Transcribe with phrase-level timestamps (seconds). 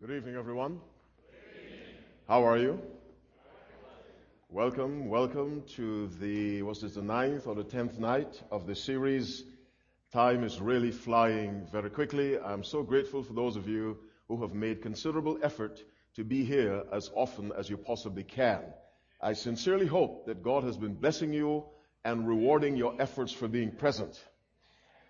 [0.00, 0.78] Good evening, everyone.
[2.28, 2.80] How are you?
[4.48, 9.42] Welcome, welcome to the, was this the ninth or the tenth night of the series?
[10.12, 12.38] Time is really flying very quickly.
[12.38, 13.98] I'm so grateful for those of you
[14.28, 15.82] who have made considerable effort
[16.14, 18.60] to be here as often as you possibly can.
[19.20, 21.64] I sincerely hope that God has been blessing you
[22.04, 24.22] and rewarding your efforts for being present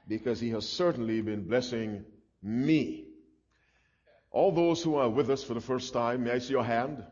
[0.09, 2.07] because He has certainly been blessing
[2.43, 3.08] me.
[4.31, 7.03] All those who are with us for the first time, may I see your hand?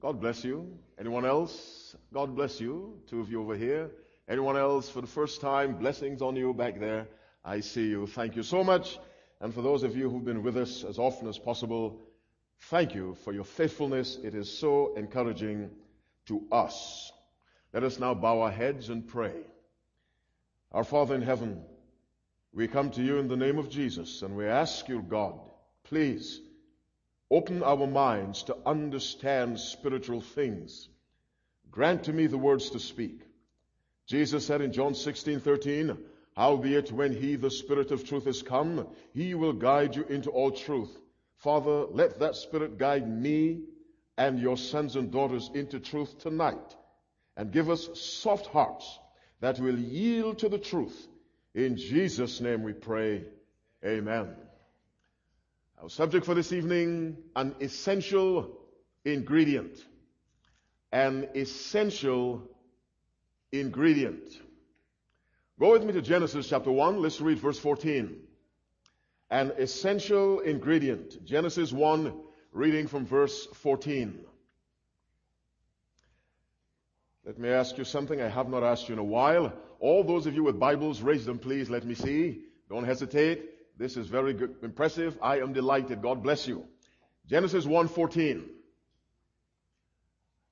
[0.00, 0.78] God bless you.
[0.98, 1.96] Anyone else?
[2.12, 3.00] God bless you.
[3.08, 3.90] Two of you over here.
[4.28, 5.76] Anyone else for the first time?
[5.76, 7.08] Blessings on you back there.
[7.44, 8.06] I see you.
[8.06, 8.98] Thank you so much.
[9.40, 12.00] And for those of you who've been with us as often as possible,
[12.68, 14.18] thank you for your faithfulness.
[14.22, 15.70] It is so encouraging
[16.26, 17.12] to us.
[17.72, 19.34] Let us now bow our heads and pray.
[20.72, 21.62] Our Father in heaven,
[22.52, 25.40] we come to you in the name of Jesus and we ask you, God,
[25.84, 26.40] please
[27.30, 30.88] open our minds to understand spiritual things.
[31.70, 33.20] Grant to me the words to speak.
[34.06, 35.96] Jesus said in John 16, 13,
[36.36, 40.50] Howbeit when he, the Spirit of truth, is come, he will guide you into all
[40.50, 40.90] truth.
[41.36, 43.62] Father, let that Spirit guide me
[44.18, 46.76] and your sons and daughters into truth tonight.
[47.36, 48.98] And give us soft hearts
[49.40, 51.08] that will yield to the truth.
[51.54, 53.24] In Jesus' name we pray.
[53.84, 54.34] Amen.
[55.82, 58.50] Our subject for this evening, an essential
[59.06, 59.78] ingredient.
[60.92, 62.42] An essential
[63.50, 64.30] ingredient.
[65.58, 67.00] Go with me to Genesis chapter 1.
[67.00, 68.14] Let's read verse 14.
[69.30, 71.24] An essential ingredient.
[71.24, 72.12] Genesis 1,
[72.52, 74.18] reading from verse 14.
[77.24, 79.50] Let me ask you something I have not asked you in a while.
[79.78, 81.70] All those of you with Bibles, raise them please.
[81.70, 82.42] Let me see.
[82.68, 83.59] Don't hesitate.
[83.76, 85.18] This is very good, impressive.
[85.22, 86.02] I am delighted.
[86.02, 86.66] God bless you.
[87.26, 88.48] Genesis 1:14.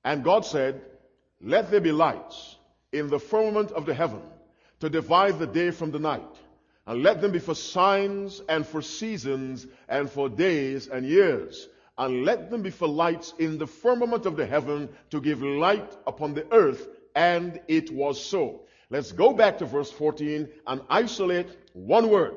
[0.03, 0.81] And God said,
[1.41, 2.57] "Let there be lights
[2.91, 4.21] in the firmament of the heaven
[4.79, 6.39] to divide the day from the night,
[6.87, 12.23] and let them be for signs and for seasons and for days and years, and
[12.23, 16.33] let them be for lights in the firmament of the heaven to give light upon
[16.33, 18.65] the earth." And it was so.
[18.89, 22.35] Let's go back to verse 14 and isolate one word.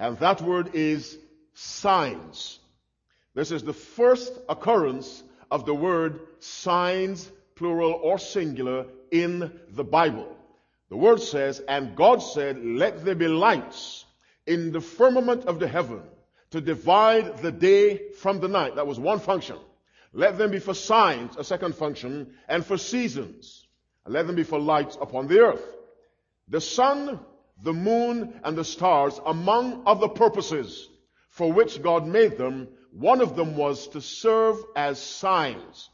[0.00, 1.18] And that word is
[1.52, 2.58] signs.
[3.34, 10.34] This is the first occurrence of the word signs, plural or singular, in the Bible.
[10.88, 14.06] The word says, and God said, let there be lights
[14.46, 16.00] in the firmament of the heaven
[16.52, 18.76] to divide the day from the night.
[18.76, 19.58] That was one function.
[20.14, 23.66] Let them be for signs, a second function, and for seasons.
[24.06, 25.76] And let them be for lights upon the earth.
[26.48, 27.20] The sun
[27.62, 30.88] the moon and the stars, among other purposes
[31.28, 35.90] for which God made them, one of them was to serve as signs.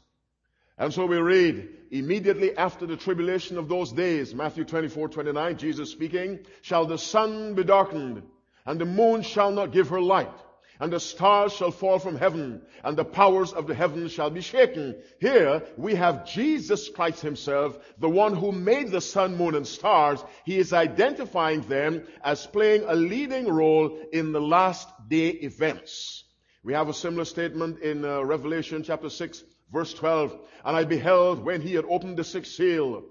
[0.77, 5.91] And so we read, immediately after the tribulation of those days, Matthew 24, 29, Jesus
[5.91, 8.23] speaking, shall the sun be darkened,
[8.65, 10.33] and the moon shall not give her light,
[10.79, 14.41] and the stars shall fall from heaven, and the powers of the heavens shall be
[14.41, 14.95] shaken.
[15.19, 20.23] Here we have Jesus Christ himself, the one who made the sun, moon, and stars.
[20.45, 26.23] He is identifying them as playing a leading role in the last day events.
[26.63, 30.37] We have a similar statement in uh, Revelation chapter 6 verse 12.
[30.65, 33.03] And I beheld when he had opened the sixth seal,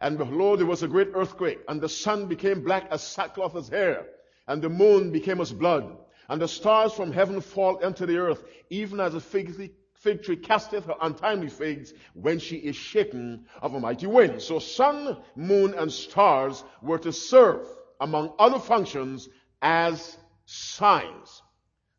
[0.00, 3.68] and behold there was a great earthquake, and the sun became black as sackcloth as
[3.68, 4.06] hair,
[4.46, 5.96] and the moon became as blood
[6.28, 10.36] and the stars from heaven fall into the earth, even as a fig, fig tree
[10.36, 14.42] casteth her untimely figs when she is shaken of a mighty wind.
[14.42, 17.66] So sun, moon, and stars were to serve,
[18.00, 19.28] among other functions,
[19.62, 21.42] as signs.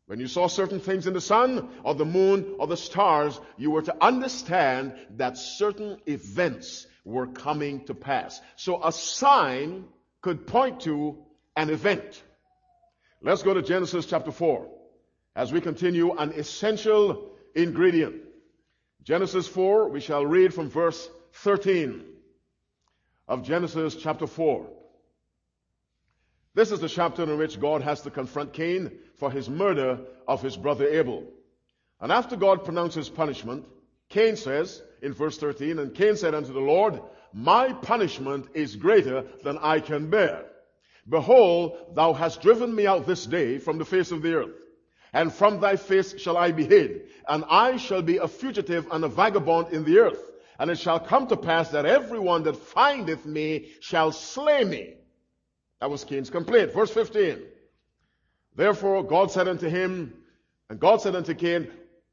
[0.06, 3.72] When you saw certain things in the sun or the moon or the stars, you
[3.72, 8.40] were to understand that certain events were coming to pass.
[8.54, 9.86] So a sign
[10.20, 11.18] could point to
[11.56, 12.22] an event.
[13.22, 14.66] Let's go to Genesis chapter 4
[15.34, 18.16] as we continue an essential ingredient.
[19.02, 22.04] Genesis 4, we shall read from verse 13
[23.28, 24.66] of Genesis chapter 4.
[26.54, 30.42] This is the chapter in which God has to confront Cain for his murder of
[30.42, 31.24] his brother Abel.
[32.00, 33.66] And after God pronounces punishment,
[34.08, 37.00] Cain says in verse 13, And Cain said unto the Lord,
[37.32, 40.46] My punishment is greater than I can bear.
[41.08, 44.54] Behold, thou hast driven me out this day from the face of the earth,
[45.12, 49.04] and from thy face shall I be hid, and I shall be a fugitive and
[49.04, 50.20] a vagabond in the earth.
[50.58, 54.94] And it shall come to pass that everyone that findeth me shall slay me.
[55.80, 56.72] That was Cain's complaint.
[56.72, 57.42] Verse 15.
[58.54, 60.14] Therefore God said unto him,
[60.70, 61.70] And God said unto Cain,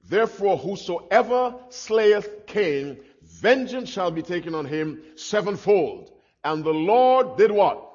[0.10, 6.12] Therefore whosoever slayeth Cain, vengeance shall be taken on him sevenfold.
[6.44, 7.93] And the Lord did what?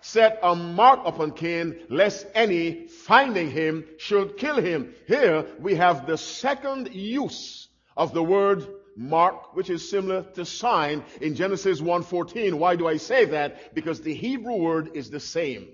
[0.00, 4.94] Set a mark upon Cain, lest any finding him should kill him.
[5.06, 8.66] Here we have the second use of the word
[8.96, 12.54] mark, which is similar to sign in Genesis 1.14.
[12.54, 13.74] Why do I say that?
[13.74, 15.68] Because the Hebrew word is the same.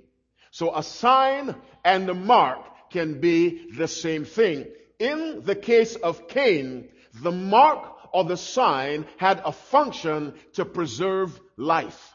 [0.50, 4.66] So a sign and a mark can be the same thing.
[4.98, 6.88] In the case of Cain,
[7.22, 12.12] the mark or the sign had a function to preserve life.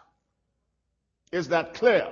[1.32, 2.08] Is that clear?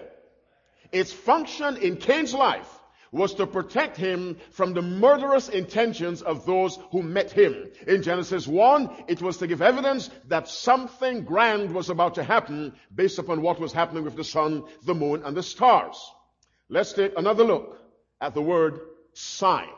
[0.91, 2.67] Its function in Cain's life
[3.11, 7.69] was to protect him from the murderous intentions of those who met him.
[7.87, 12.73] In Genesis 1, it was to give evidence that something grand was about to happen
[12.93, 15.97] based upon what was happening with the sun, the moon, and the stars.
[16.69, 17.79] Let's take another look
[18.21, 18.79] at the word
[19.13, 19.69] sign.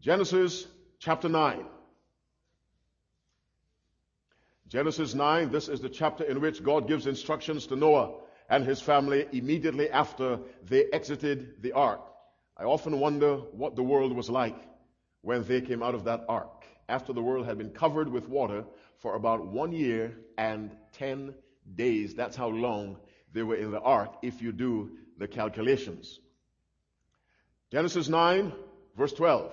[0.00, 0.66] Genesis
[0.98, 1.64] chapter 9.
[4.68, 8.14] Genesis 9, this is the chapter in which God gives instructions to Noah
[8.48, 12.00] and his family immediately after they exited the ark.
[12.56, 14.56] I often wonder what the world was like
[15.22, 18.64] when they came out of that ark, after the world had been covered with water
[18.98, 21.34] for about one year and ten
[21.74, 22.14] days.
[22.14, 22.96] That's how long
[23.32, 26.18] they were in the ark, if you do the calculations.
[27.70, 28.52] Genesis 9,
[28.96, 29.52] verse 12.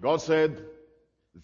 [0.00, 0.64] God said,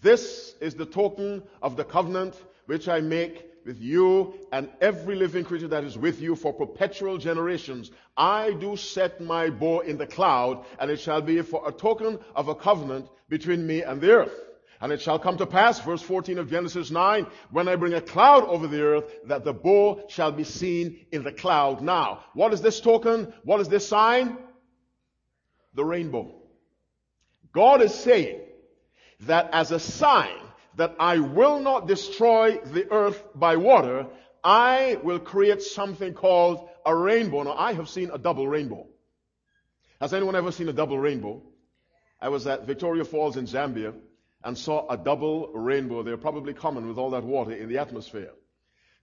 [0.01, 2.35] This is the token of the covenant
[2.65, 7.19] which I make with you and every living creature that is with you for perpetual
[7.19, 7.91] generations.
[8.17, 12.17] I do set my bow in the cloud, and it shall be for a token
[12.35, 14.33] of a covenant between me and the earth.
[14.81, 18.01] And it shall come to pass, verse 14 of Genesis 9, when I bring a
[18.01, 21.79] cloud over the earth, that the bow shall be seen in the cloud.
[21.81, 23.31] Now, what is this token?
[23.43, 24.35] What is this sign?
[25.75, 26.33] The rainbow.
[27.51, 28.39] God is saying
[29.27, 30.39] that as a sign
[30.79, 34.07] that I will not destroy the earth by water,
[34.41, 37.43] I will create something called a rainbow.
[37.43, 38.87] Now, I have seen a double rainbow.
[39.99, 41.43] Has anyone ever seen a double rainbow?
[42.21, 43.93] I was at Victoria Falls in Zambia
[44.41, 46.01] and saw a double rainbow.
[46.01, 48.31] They're probably common with all that water in the atmosphere.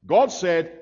[0.06, 0.80] God said,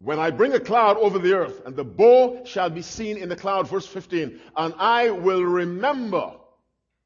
[0.00, 3.28] when I bring a cloud over the earth, and the bow shall be seen in
[3.28, 6.37] the cloud, verse 15, and I will remember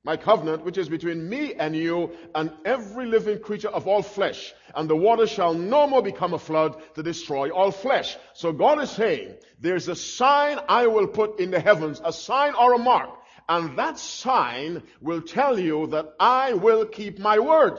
[0.05, 4.53] my covenant, which is between me and you and every living creature of all flesh.
[4.75, 8.17] And the water shall no more become a flood to destroy all flesh.
[8.35, 12.55] So God is saying, there's a sign I will put in the heavens, a sign
[12.55, 13.11] or a mark
[13.49, 17.79] and that sign will tell you that I will keep my word.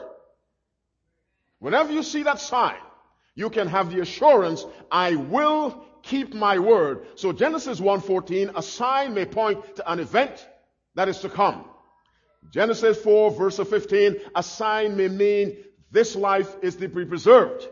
[1.59, 2.77] Whenever you see that sign,
[3.35, 7.07] you can have the assurance, I will keep my word.
[7.15, 10.47] So Genesis 1:14, a sign may point to an event
[10.95, 11.65] that is to come.
[12.51, 15.57] Genesis 4 verse 15, a sign may mean
[15.91, 17.67] this life is to be preserved.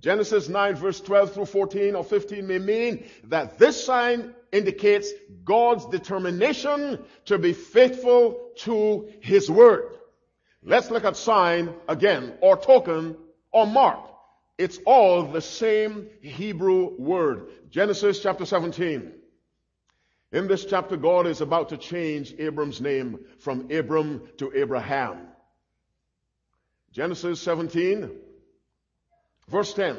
[0.00, 5.10] Genesis 9 verse 12 through 14 or 15 may mean that this sign indicates
[5.44, 9.92] God's determination to be faithful to His word.
[10.62, 13.16] Let's look at sign again, or token,
[13.52, 14.00] or mark.
[14.58, 17.48] It's all the same Hebrew word.
[17.70, 19.12] Genesis chapter 17.
[20.36, 25.28] In this chapter, God is about to change Abram's name from Abram to Abraham.
[26.92, 28.10] Genesis 17,
[29.48, 29.96] verse 10.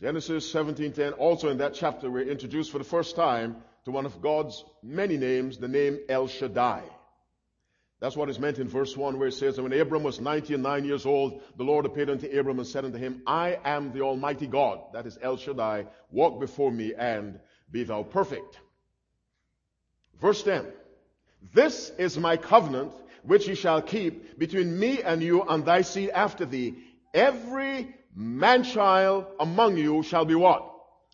[0.00, 1.12] Genesis 17:10.
[1.18, 5.18] Also in that chapter, we're introduced for the first time to one of God's many
[5.18, 6.84] names, the name El Shaddai.
[8.04, 10.84] That's what is meant in verse 1 where it says, And when Abram was 99
[10.84, 14.46] years old, the Lord appeared unto Abram and said unto him, I am the Almighty
[14.46, 17.40] God, that is El Shaddai, walk before me and
[17.72, 18.60] be thou perfect.
[20.20, 20.66] Verse 10,
[21.54, 22.92] This is my covenant
[23.22, 26.74] which ye shall keep between me and you and thy seed after thee.
[27.14, 30.70] Every man-child among you shall be what?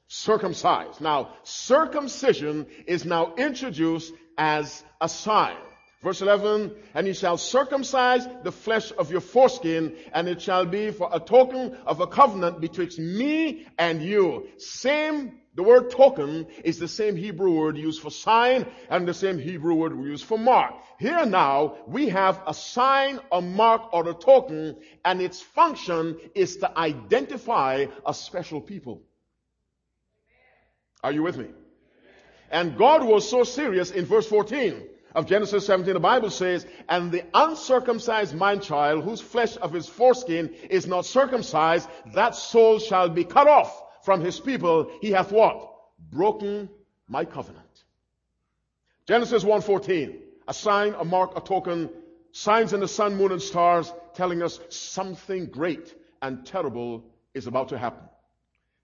[0.08, 1.00] Circumcised.
[1.00, 5.56] Now, circumcision is now introduced as a sign.
[6.02, 10.90] Verse 11, and you shall circumcise the flesh of your foreskin, and it shall be
[10.90, 14.48] for a token of a covenant betwixt me and you.
[14.56, 19.38] Same, the word token is the same Hebrew word used for sign and the same
[19.38, 20.72] Hebrew word used for mark.
[20.98, 26.56] Here now, we have a sign, a mark, or a token, and its function is
[26.58, 29.02] to identify a special people.
[31.02, 31.48] Are you with me?
[32.50, 34.82] And God was so serious in verse 14
[35.14, 39.88] of Genesis 17, the Bible says, And the uncircumcised man child, whose flesh of his
[39.88, 44.90] foreskin is not circumcised, that soul shall be cut off from his people.
[45.00, 45.72] He hath what?
[46.10, 46.68] Broken
[47.08, 47.66] my covenant.
[49.06, 51.90] Genesis 1:14, a sign, a mark, a token,
[52.32, 57.70] signs in the sun, moon, and stars telling us something great and terrible is about
[57.70, 58.08] to happen.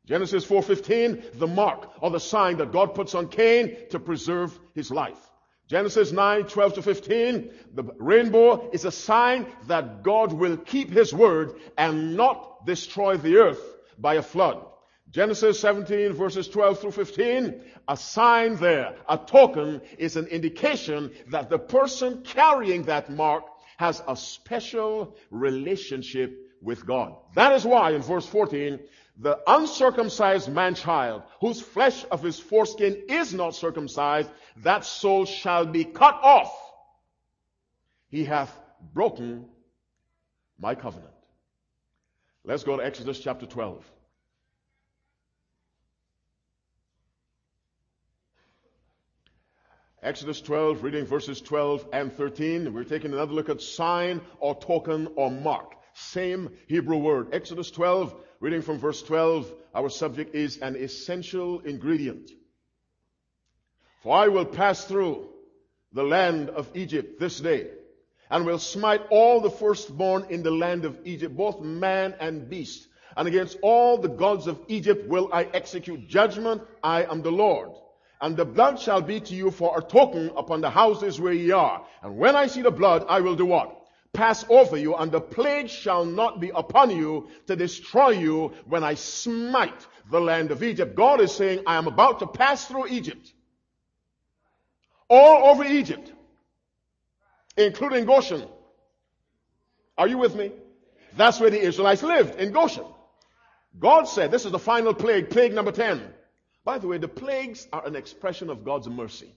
[0.07, 4.91] Genesis 4:15, the mark or the sign that God puts on Cain to preserve his
[4.91, 5.26] life.
[5.69, 11.13] Genesis 9, 12 to 15, the rainbow is a sign that God will keep his
[11.13, 13.61] word and not destroy the earth
[13.99, 14.65] by a flood.
[15.11, 21.51] Genesis 17 verses 12 through 15, a sign there, a token is an indication that
[21.51, 23.45] the person carrying that mark
[23.77, 27.15] has a special relationship with God.
[27.35, 28.81] That is why in verse 14,
[29.19, 34.31] the uncircumcised man child, whose flesh of his foreskin is not circumcised,
[34.63, 36.53] that soul shall be cut off.
[38.09, 38.57] He hath
[38.95, 39.47] broken
[40.59, 41.13] my covenant.
[42.45, 43.85] Let's go to Exodus chapter 12.
[50.03, 52.73] Exodus 12, reading verses 12 and 13.
[52.73, 55.75] We're taking another look at sign or token or mark.
[55.95, 57.35] Same Hebrew word.
[57.35, 59.53] Exodus 12, reading from verse 12.
[59.75, 62.31] Our subject is an essential ingredient.
[64.07, 65.27] For I will pass through
[65.93, 67.67] the land of Egypt this day
[68.31, 72.87] and will smite all the firstborn in the land of Egypt, both man and beast.
[73.17, 76.63] And against all the gods of Egypt will I execute judgment.
[76.85, 77.71] I am the Lord.
[78.21, 81.51] And the blood shall be to you for a token upon the houses where ye
[81.51, 81.85] are.
[82.01, 83.77] And when I see the blood, I will do what?
[84.13, 88.83] pass over you, and the plague shall not be upon you to destroy you when
[88.83, 90.97] I smite the land of Egypt.
[90.97, 93.35] God is saying, I am about to pass through Egypt.
[95.09, 96.13] All over Egypt,
[97.57, 98.45] including Goshen.
[99.97, 100.53] Are you with me?
[101.17, 102.85] That's where the Israelites lived, in Goshen.
[103.79, 106.03] God said, this is the final plague, plague number 10.
[106.65, 109.33] By the way, the plagues are an expression of God's mercy.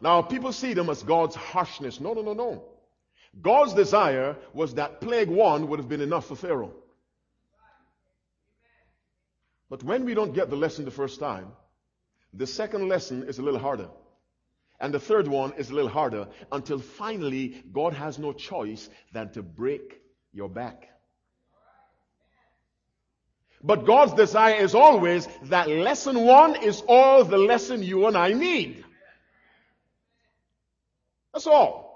[0.00, 2.00] Now, people see them as God's harshness.
[2.00, 2.64] No, no, no, no.
[3.40, 6.72] God's desire was that plague one would have been enough for Pharaoh.
[9.68, 11.48] But when we don't get the lesson the first time,
[12.32, 13.88] the second lesson is a little harder.
[14.80, 19.30] And the third one is a little harder until finally God has no choice than
[19.32, 20.00] to break
[20.32, 20.88] your back.
[23.62, 28.32] But God's desire is always that lesson one is all the lesson you and I
[28.32, 28.84] need.
[31.32, 31.88] That's all.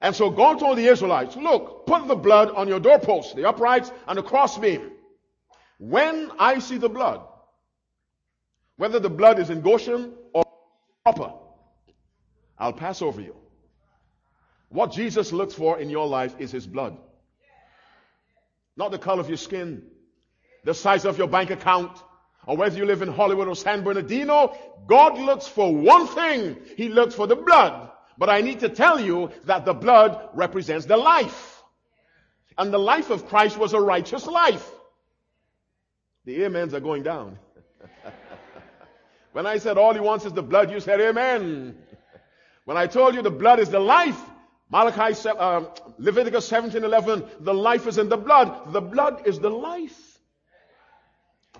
[0.00, 3.90] And so God told the Israelites, look, put the blood on your doorposts, the uprights,
[4.06, 4.90] and the crossbeam.
[5.78, 7.22] When I see the blood,
[8.76, 10.44] whether the blood is in Goshen or
[11.02, 11.32] proper,
[12.58, 13.34] I'll pass over you.
[14.68, 16.96] What Jesus looks for in your life is his blood.
[18.76, 19.82] Not the color of your skin,
[20.64, 21.96] the size of your bank account,
[22.46, 24.56] or whether you live in Hollywood or San Bernardino.
[24.86, 26.56] God looks for one thing.
[26.76, 30.86] He looks for the blood but I need to tell you that the blood represents
[30.86, 31.62] the life.
[32.58, 34.70] And the life of Christ was a righteous life.
[36.24, 37.38] The amens are going down.
[39.32, 41.76] when I said all he wants is the blood, you said amen.
[42.66, 44.20] When I told you the blood is the life,
[44.70, 45.62] Malachi, uh,
[45.98, 48.72] Leviticus 17, 11, the life is in the blood.
[48.72, 50.18] The blood is the life.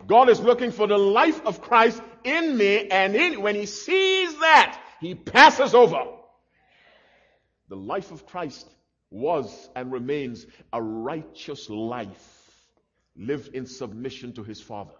[0.08, 4.36] God is looking for the life of Christ in me and in, when he sees
[4.40, 6.02] that, he passes over.
[7.68, 8.68] The life of Christ
[9.08, 12.32] was and remains a righteous life
[13.14, 14.92] lived in submission to his Father.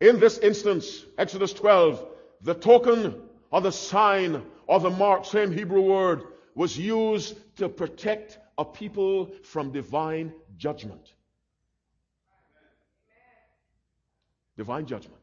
[0.00, 2.02] In this instance, Exodus 12,
[2.40, 3.14] the token
[3.50, 6.22] or the sign or the mark, same Hebrew word,
[6.54, 11.12] was used to protect a people from divine judgment.
[14.56, 15.20] Divine judgment.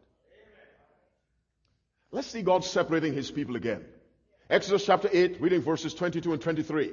[2.12, 3.86] Let's see God separating his people again.
[4.50, 6.92] Exodus chapter 8, reading verses 22 and 23.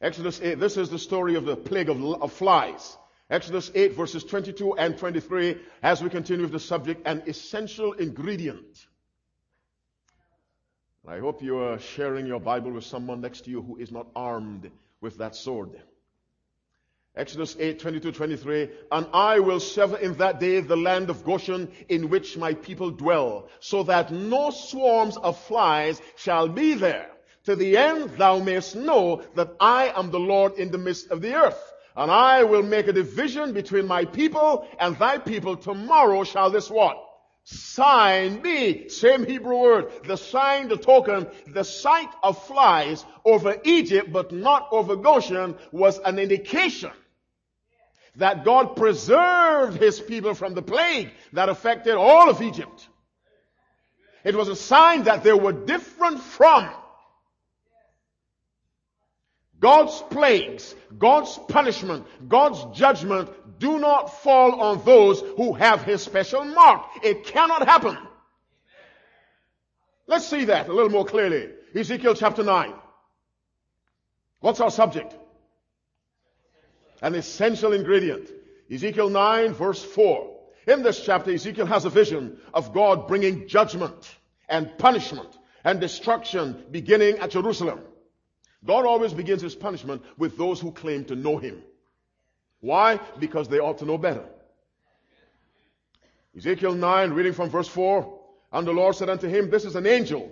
[0.00, 2.96] Exodus 8, this is the story of the plague of, of, flies.
[3.28, 8.86] Exodus 8, verses 22 and 23, as we continue with the subject, an essential ingredient.
[11.08, 14.06] I hope you are sharing your Bible with someone next to you who is not
[14.14, 15.70] armed with that sword.
[17.16, 18.68] Exodus 8, 22, 23.
[18.92, 22.90] And I will sever in that day the land of Goshen in which my people
[22.90, 27.10] dwell, so that no swarms of flies shall be there,
[27.44, 31.22] to the end thou mayest know that I am the Lord in the midst of
[31.22, 31.72] the earth.
[31.96, 35.56] And I will make a division between my people and thy people.
[35.56, 37.09] Tomorrow shall this what?
[37.44, 38.88] Sign be.
[38.88, 39.90] Same Hebrew word.
[40.04, 45.98] The sign, the token, the sight of flies over Egypt, but not over Goshen, was
[45.98, 46.90] an indication
[48.16, 52.88] that God preserved his people from the plague that affected all of Egypt.
[54.24, 56.68] It was a sign that they were different from
[59.60, 66.44] God's plagues, God's punishment, God's judgment do not fall on those who have his special
[66.44, 66.82] mark.
[67.02, 67.98] It cannot happen.
[70.06, 71.50] Let's see that a little more clearly.
[71.74, 72.72] Ezekiel chapter 9.
[74.40, 75.14] What's our subject?
[77.02, 78.30] An essential ingredient.
[78.72, 80.38] Ezekiel 9 verse 4.
[80.68, 84.16] In this chapter, Ezekiel has a vision of God bringing judgment
[84.48, 87.80] and punishment and destruction beginning at Jerusalem.
[88.64, 91.62] God always begins his punishment with those who claim to know him.
[92.60, 93.00] Why?
[93.18, 94.24] Because they ought to know better.
[96.36, 98.20] Ezekiel 9, reading from verse 4,
[98.52, 100.30] and the Lord said unto him, This is an angel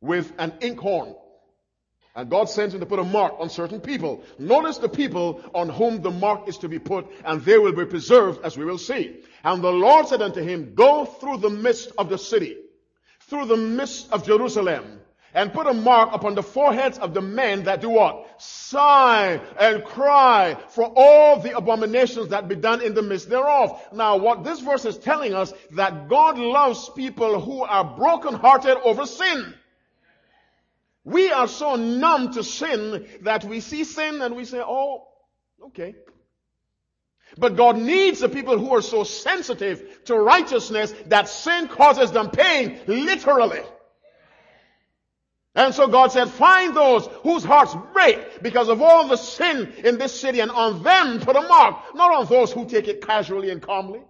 [0.00, 1.14] with an inkhorn.
[2.14, 4.24] And God sends him to put a mark on certain people.
[4.38, 7.84] Notice the people on whom the mark is to be put, and they will be
[7.84, 9.20] preserved, as we will see.
[9.44, 12.56] And the Lord said unto him, Go through the midst of the city,
[13.20, 14.99] through the midst of Jerusalem,
[15.34, 18.40] and put a mark upon the foreheads of the men that do what?
[18.40, 23.80] Sigh and cry for all the abominations that be done in the midst thereof.
[23.92, 29.06] Now what this verse is telling us that God loves people who are brokenhearted over
[29.06, 29.54] sin.
[31.04, 35.06] We are so numb to sin that we see sin and we say, oh,
[35.66, 35.94] okay.
[37.38, 42.30] But God needs the people who are so sensitive to righteousness that sin causes them
[42.30, 43.62] pain, literally.
[45.54, 49.98] And so God said, find those whose hearts break because of all the sin in
[49.98, 53.50] this city and on them put a mark, not on those who take it casually
[53.50, 54.00] and calmly.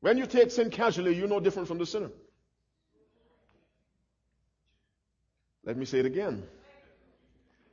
[0.00, 2.10] When you take sin casually, you're no different from the sinner.
[5.64, 6.42] Let me say it again.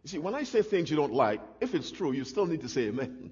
[0.04, 2.62] You see, when I say things you don't like, if it's true, you still need
[2.62, 3.32] to say amen.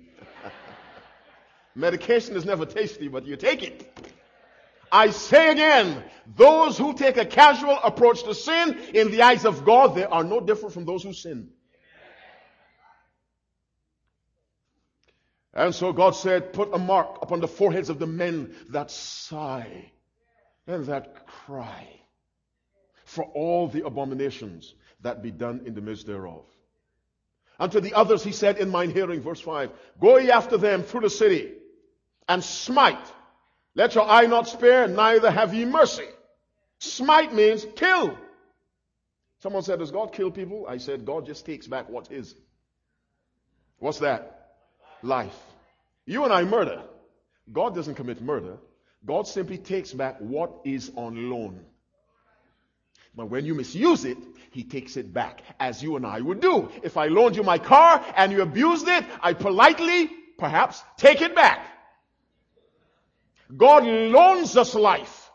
[1.76, 4.14] Medication is never tasty, but you take it.
[4.92, 6.04] I say again,
[6.36, 10.24] those who take a casual approach to sin, in the eyes of God, they are
[10.24, 11.50] no different from those who sin.
[15.54, 19.92] And so God said, put a mark upon the foreheads of the men that sigh
[20.68, 21.88] and that cry
[23.06, 26.46] for all the abominations that be done in the midst thereof.
[27.60, 30.84] And to the others he said in mine hearing, verse 5, Go ye after them
[30.84, 31.52] through the city
[32.28, 33.06] and smite
[33.76, 36.08] let your eye not spare, neither have ye mercy.
[36.80, 38.18] Smite means kill.
[39.40, 40.66] Someone said, Does God kill people?
[40.68, 42.10] I said, God just takes back what's.
[43.80, 44.56] What's that?
[45.02, 45.38] Life.
[46.06, 46.84] You and I murder.
[47.52, 48.58] God doesn't commit murder.
[49.06, 51.62] God simply takes back what is on loan.
[53.16, 54.18] But when you misuse it,
[54.52, 56.70] he takes it back, as you and I would do.
[56.84, 61.36] If I loaned you my car and you abused it, I politely, perhaps, take it
[61.36, 61.66] back.
[63.56, 65.32] God loans us life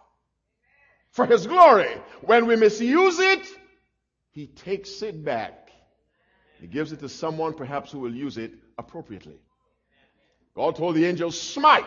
[1.10, 1.90] for His glory.
[2.22, 3.46] When we misuse it,
[4.30, 5.70] He takes it back.
[6.60, 9.38] He gives it to someone perhaps who will use it appropriately.
[10.54, 11.84] God told the angels, smite.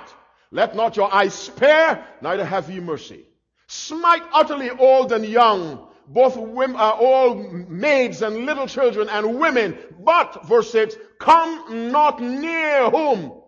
[0.52, 3.26] Let not your eyes spare, neither have ye mercy.
[3.68, 9.78] Smite utterly old and young, both women, uh, old maids and little children and women.
[10.00, 13.42] But, verse 6, come not near whom?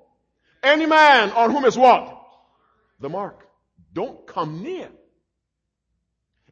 [0.61, 2.18] Any man on whom is what?
[2.99, 3.47] The mark.
[3.93, 4.89] Don't come near.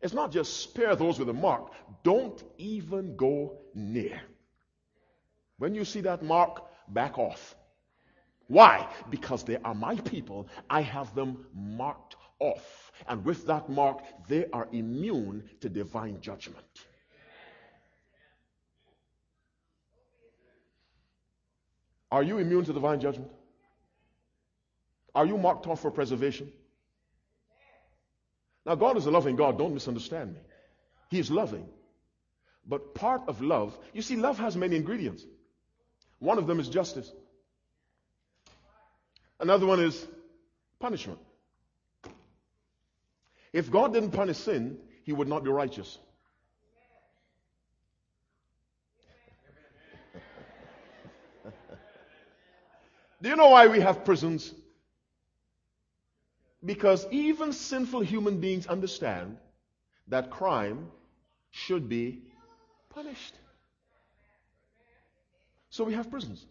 [0.01, 1.71] It's not just spare those with a mark.
[2.03, 4.21] Don't even go near.
[5.57, 7.55] When you see that mark, back off.
[8.47, 8.87] Why?
[9.09, 10.47] Because they are my people.
[10.69, 12.91] I have them marked off.
[13.07, 16.85] And with that mark, they are immune to divine judgment.
[22.11, 23.31] Are you immune to divine judgment?
[25.17, 26.53] Are you marked off for preservation?
[28.67, 29.57] Now, God is a loving God.
[29.57, 30.41] Don't misunderstand me.
[31.09, 31.67] He is loving.
[32.67, 35.25] But part of love, you see, love has many ingredients.
[36.19, 37.11] One of them is justice.
[39.39, 40.05] Another one is
[40.79, 41.17] punishment.
[43.53, 45.97] If God didn't punish sin, he would not be righteous.
[53.19, 54.53] Do you know why we have prisons?
[56.67, 59.37] Because even sinful human beings understand
[60.09, 60.91] that crime
[61.49, 62.23] should be
[62.89, 63.35] punished.
[65.69, 66.45] So we have prisons.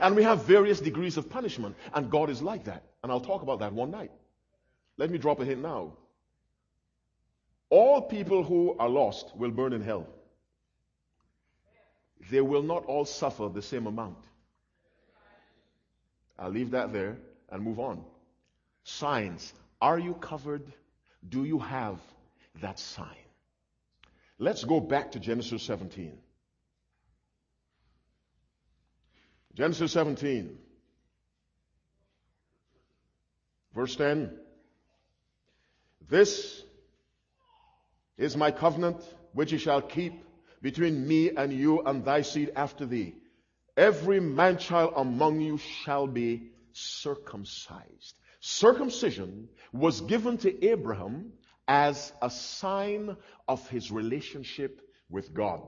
[0.00, 1.74] And we have various degrees of punishment.
[1.92, 2.84] And God is like that.
[3.02, 4.12] And I'll talk about that one night.
[4.96, 5.94] Let me drop a hint now.
[7.70, 10.06] All people who are lost will burn in hell.
[12.30, 14.18] They will not all suffer the same amount.
[16.38, 17.16] I'll leave that there
[17.50, 18.04] and move on.
[18.84, 19.52] Signs.
[19.80, 20.72] Are you covered?
[21.28, 21.98] Do you have
[22.60, 23.08] that sign?
[24.38, 26.18] Let's go back to Genesis 17.
[29.54, 30.58] Genesis 17,
[33.72, 34.36] verse 10.
[36.08, 36.62] This
[38.18, 39.00] is my covenant
[39.32, 40.24] which you shall keep
[40.60, 43.14] between me and you and thy seed after thee.
[43.76, 48.14] Every man child among you shall be circumcised.
[48.46, 51.32] Circumcision was given to Abraham
[51.66, 53.16] as a sign
[53.48, 55.62] of his relationship with God.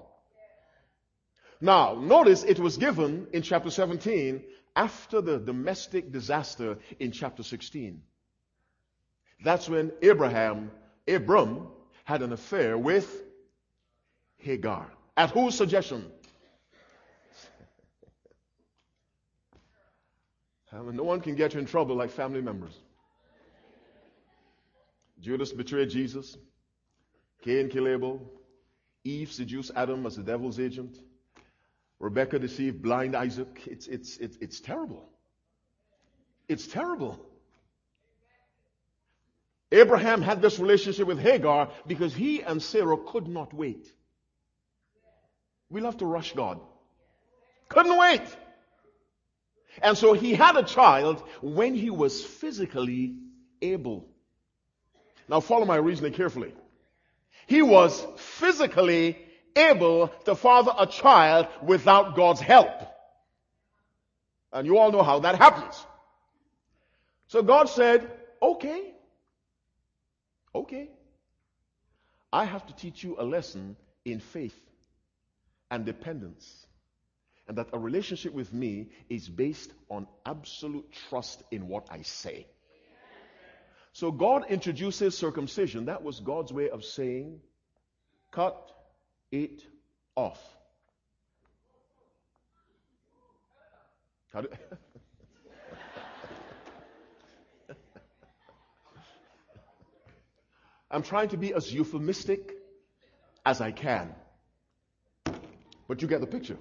[1.59, 4.45] Now, notice it was given in chapter 17
[4.77, 8.03] after the domestic disaster in chapter 16.
[9.43, 10.71] That's when Abraham,
[11.09, 11.69] Abram,
[12.05, 13.11] had an affair with
[14.37, 14.93] Hagar.
[15.17, 16.13] At whose suggestion?
[20.73, 22.77] No one can get you in trouble like family members.
[25.21, 26.37] Judas betrayed Jesus.
[27.43, 28.33] Cain killed Abel.
[29.05, 30.99] Eve seduced Adam as the devil's agent.
[31.99, 33.63] Rebecca deceived blind Isaac.
[33.67, 35.09] It's, it's, it's, it's terrible.
[36.49, 37.19] It's terrible.
[39.73, 43.93] Abraham had this relationship with Hagar because he and Sarah could not wait.
[45.71, 46.61] We love to rush God.
[47.69, 48.23] Couldn't wait.
[49.83, 53.17] And so he had a child when he was physically
[53.61, 54.07] able.
[55.29, 56.55] Now follow my reasoning carefully.
[57.47, 59.19] He was physically
[59.55, 62.71] able to father a child without God's help.
[64.53, 65.85] And you all know how that happens.
[67.29, 68.11] So God said,
[68.41, 68.95] okay,
[70.55, 70.91] okay,
[72.33, 74.59] I have to teach you a lesson in faith
[75.71, 76.66] and dependence.
[77.49, 82.47] And that a relationship with me is based on absolute trust in what I say.
[83.93, 85.87] So God introduces circumcision.
[85.87, 87.41] That was God's way of saying,
[88.31, 88.71] cut
[89.33, 89.63] it
[90.15, 90.39] off.
[94.39, 94.49] Do,
[100.91, 102.53] I'm trying to be as euphemistic
[103.47, 104.15] as I can.
[105.89, 106.59] But you get the picture.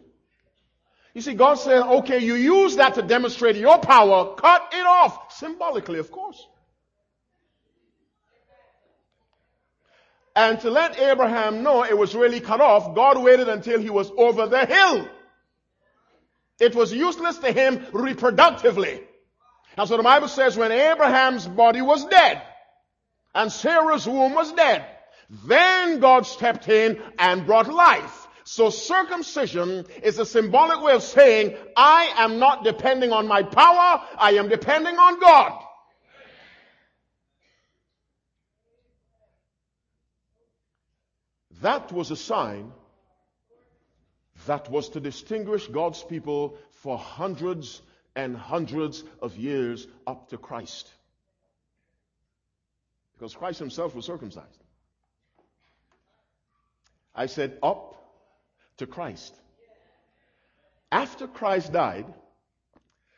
[1.15, 5.31] You see, God said, okay, you use that to demonstrate your power, cut it off.
[5.31, 6.45] Symbolically, of course.
[10.35, 14.11] And to let Abraham know it was really cut off, God waited until he was
[14.17, 15.07] over the hill.
[16.59, 19.01] It was useless to him reproductively.
[19.77, 22.41] And so the Bible says when Abraham's body was dead
[23.33, 24.85] and Sarah's womb was dead,
[25.45, 28.24] then God stepped in and brought life.
[28.47, 34.03] So circumcision is a symbolic way of saying, I am not depending on my power,
[34.19, 35.63] I am depending on God.
[41.61, 42.71] That was a sign
[44.45, 47.81] that was to distinguish God's people for hundreds
[48.15, 50.87] and hundreds of years up to Christ.
[53.17, 54.63] Because Christ himself was circumcised.
[57.15, 57.93] I said up
[58.77, 59.33] to Christ.
[60.91, 62.05] After Christ died,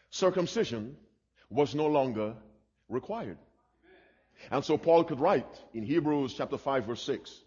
[0.09, 0.95] circumcision
[1.49, 2.35] was no longer
[2.89, 3.37] required.
[4.51, 7.41] And so Paul could write in Hebrews chapter 5 verse 6,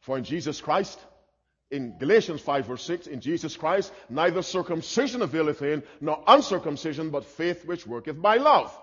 [0.00, 0.98] for in Jesus Christ,
[1.70, 7.24] in Galatians 5 verse 6, in Jesus Christ, neither circumcision availeth in, nor uncircumcision, but
[7.24, 8.76] faith which worketh by love.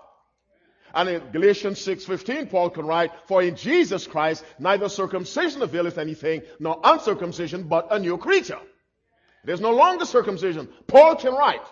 [0.94, 6.42] And in Galatians 6:15, Paul can write, For in Jesus Christ neither circumcision availeth anything,
[6.60, 8.60] nor uncircumcision, but a new creature.
[9.44, 10.68] There's no longer circumcision.
[10.86, 11.64] Paul can write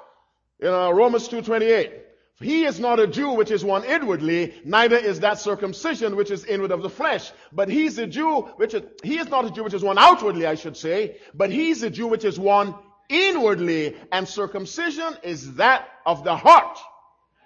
[0.61, 1.92] in uh, Romans 2:28,
[2.40, 6.44] he is not a Jew which is one inwardly, neither is that circumcision which is
[6.44, 7.30] inward of the flesh.
[7.52, 10.46] But he's a Jew which is, he is not a Jew which is one outwardly,
[10.46, 12.74] I should say, but he's a Jew which is one
[13.08, 16.78] inwardly, and circumcision is that of the heart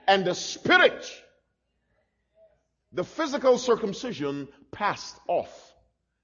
[0.06, 1.10] and the spirit.
[2.96, 5.74] The physical circumcision passed off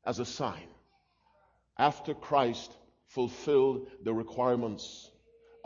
[0.06, 0.68] as a sign
[1.78, 2.74] after Christ
[3.08, 5.10] fulfilled the requirements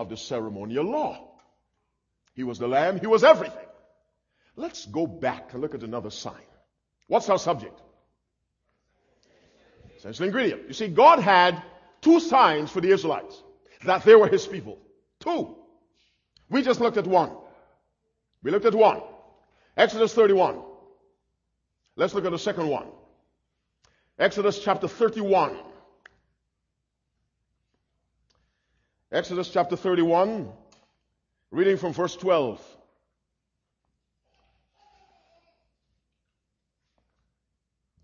[0.00, 1.28] of the ceremonial law.
[2.34, 2.98] He was the lamb.
[2.98, 3.68] He was everything.
[4.56, 6.48] Let's go back and look at another sign.
[7.06, 7.80] What's our subject?
[9.98, 10.62] Essential ingredient.
[10.66, 11.62] You see, God had
[12.00, 13.40] two signs for the Israelites
[13.84, 14.80] that they were His people.
[15.20, 15.54] Two.
[16.50, 17.30] We just looked at one.
[18.42, 19.02] We looked at one.
[19.76, 20.62] Exodus 31.
[21.96, 22.86] Let's look at the second one.
[24.18, 25.56] Exodus chapter 31.
[29.10, 30.48] Exodus chapter 31,
[31.50, 32.60] reading from verse 12.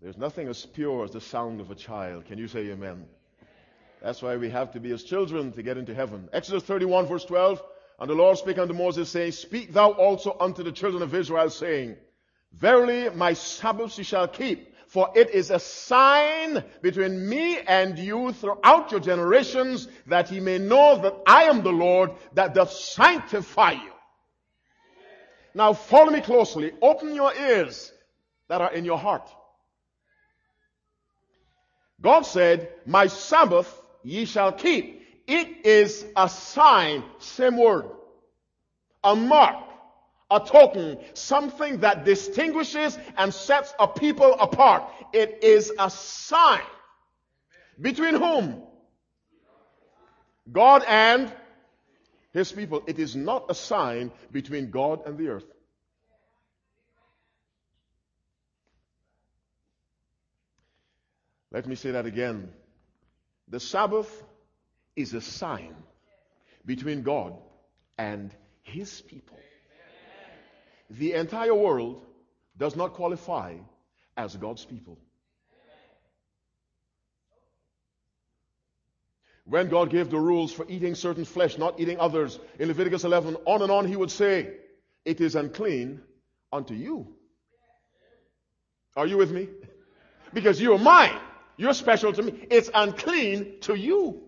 [0.01, 2.25] There's nothing as pure as the sound of a child.
[2.25, 3.05] Can you say amen?
[4.01, 6.29] That's why we have to be as children to get into heaven.
[6.33, 7.61] Exodus 31 verse 12.
[7.99, 11.49] And the Lord spake unto Moses saying, Speak thou also unto the children of Israel
[11.49, 11.95] saying,
[12.53, 18.31] Verily my Sabbath ye shall keep, for it is a sign between me and you
[18.33, 23.71] throughout your generations that ye may know that I am the Lord that doth sanctify
[23.71, 23.91] you.
[25.55, 26.71] Now follow me closely.
[26.81, 27.91] Open your ears
[28.49, 29.29] that are in your heart.
[32.01, 35.01] God said, My Sabbath ye shall keep.
[35.25, 37.85] It is a sign, same word,
[39.03, 39.63] a mark,
[40.35, 44.83] a token, something that distinguishes and sets a people apart.
[45.13, 46.61] It is a sign.
[47.79, 48.63] Between whom?
[50.51, 51.31] God and
[52.33, 52.83] his people.
[52.87, 55.45] It is not a sign between God and the earth.
[61.51, 62.51] Let me say that again.
[63.47, 64.23] The Sabbath
[64.95, 65.75] is a sign
[66.65, 67.35] between God
[67.99, 68.31] and
[68.63, 69.37] His people.
[70.97, 72.05] The entire world
[72.57, 73.55] does not qualify
[74.15, 74.99] as God's people.
[79.45, 83.35] When God gave the rules for eating certain flesh, not eating others, in Leviticus 11,
[83.45, 84.53] on and on, He would say,
[85.03, 86.01] It is unclean
[86.51, 87.15] unto you.
[88.95, 89.49] Are you with me?
[90.33, 91.17] Because you are mine.
[91.57, 92.47] You're special to me.
[92.49, 94.22] It's unclean to you.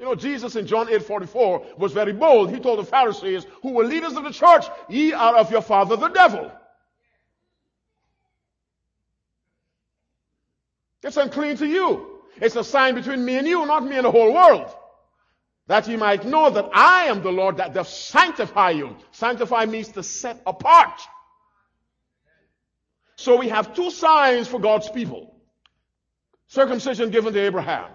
[0.00, 2.50] You know, Jesus in John 8 44 was very bold.
[2.50, 5.94] He told the Pharisees, who were leaders of the church, ye are of your father
[5.96, 6.50] the devil.
[11.02, 12.22] It's unclean to you.
[12.36, 14.74] It's a sign between me and you, not me and the whole world.
[15.66, 18.96] That ye might know that I am the Lord that doth sanctify you.
[19.12, 20.98] Sanctify means to set apart.
[23.16, 25.34] So we have two signs for God's people.
[26.46, 27.90] Circumcision given to Abraham.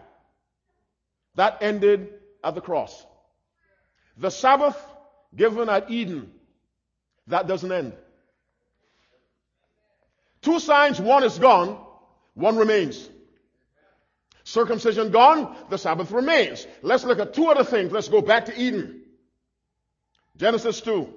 [1.36, 3.06] That ended at the cross.
[4.18, 4.78] The Sabbath
[5.36, 6.32] given at Eden.
[7.28, 7.94] That doesn't end.
[10.42, 11.78] Two signs, one is gone,
[12.36, 13.10] one remains.
[14.44, 16.68] Circumcision gone, the Sabbath remains.
[16.84, 17.92] Let's look at two other things.
[17.92, 19.02] Let's go back to Eden.
[20.38, 21.12] Genesis 2.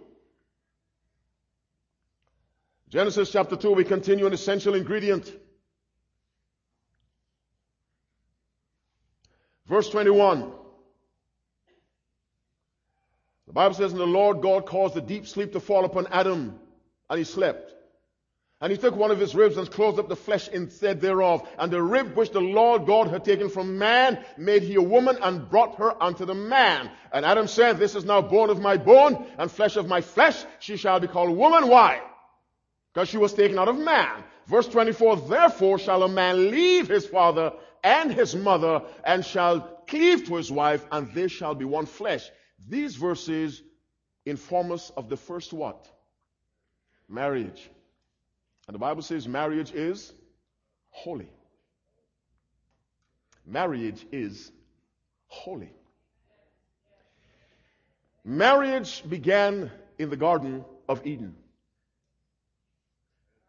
[2.88, 5.30] Genesis chapter 2, we continue an essential ingredient.
[9.68, 10.50] Verse 21.
[13.46, 16.58] The Bible says, And the Lord God caused a deep sleep to fall upon Adam,
[17.08, 17.74] and he slept.
[18.60, 21.48] And he took one of his ribs and closed up the flesh instead thereof.
[21.58, 25.16] And the rib which the Lord God had taken from man made he a woman
[25.22, 26.90] and brought her unto the man.
[27.12, 30.44] And Adam said, This is now bone of my bone and flesh of my flesh.
[30.58, 31.68] She shall be called woman.
[31.68, 32.02] Why?
[32.98, 34.24] because she was taken out of man.
[34.46, 40.26] Verse 24, therefore shall a man leave his father and his mother and shall cleave
[40.26, 42.30] to his wife and they shall be one flesh.
[42.68, 43.62] These verses
[44.26, 45.88] inform us of the first what?
[47.08, 47.70] Marriage.
[48.66, 50.12] And the Bible says marriage is
[50.90, 51.30] holy.
[53.46, 54.52] Marriage is
[55.26, 55.72] holy.
[58.24, 61.34] Marriage began in the Garden of Eden.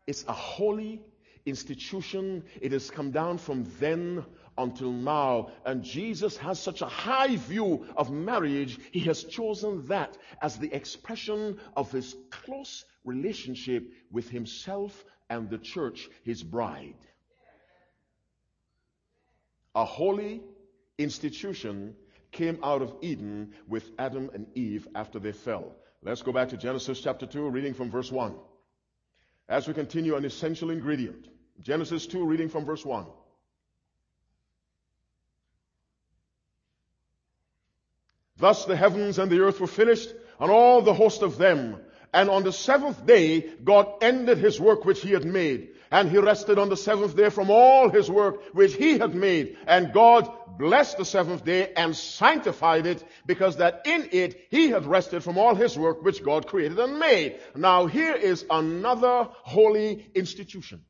[0.08, 1.02] It's a holy
[1.46, 2.44] institution.
[2.62, 4.26] It has come down from then
[4.58, 5.52] until now.
[5.66, 10.74] And Jesus has such a high view of marriage, he has chosen that as the
[10.74, 16.96] expression of his close relationship with himself and the church, his bride.
[19.76, 20.42] A holy
[20.98, 21.96] institution
[22.32, 25.76] came out of Eden with Adam and Eve after they fell.
[26.04, 28.36] Let's go back to Genesis chapter 2, reading from verse 1
[29.50, 31.28] as we continue an essential ingredient.
[31.62, 33.06] Genesis 2, reading from verse 1.
[38.38, 41.82] Thus the heavens and the earth were finished, and all the host of them.
[42.14, 45.70] And on the seventh day, God ended his work which he had made.
[45.92, 49.58] And he rested on the seventh day from all his work which he had made.
[49.66, 54.86] And God blessed the seventh day and sanctified it because that in it he had
[54.86, 57.40] rested from all his work which God created and made.
[57.56, 60.86] Now here is another holy institution.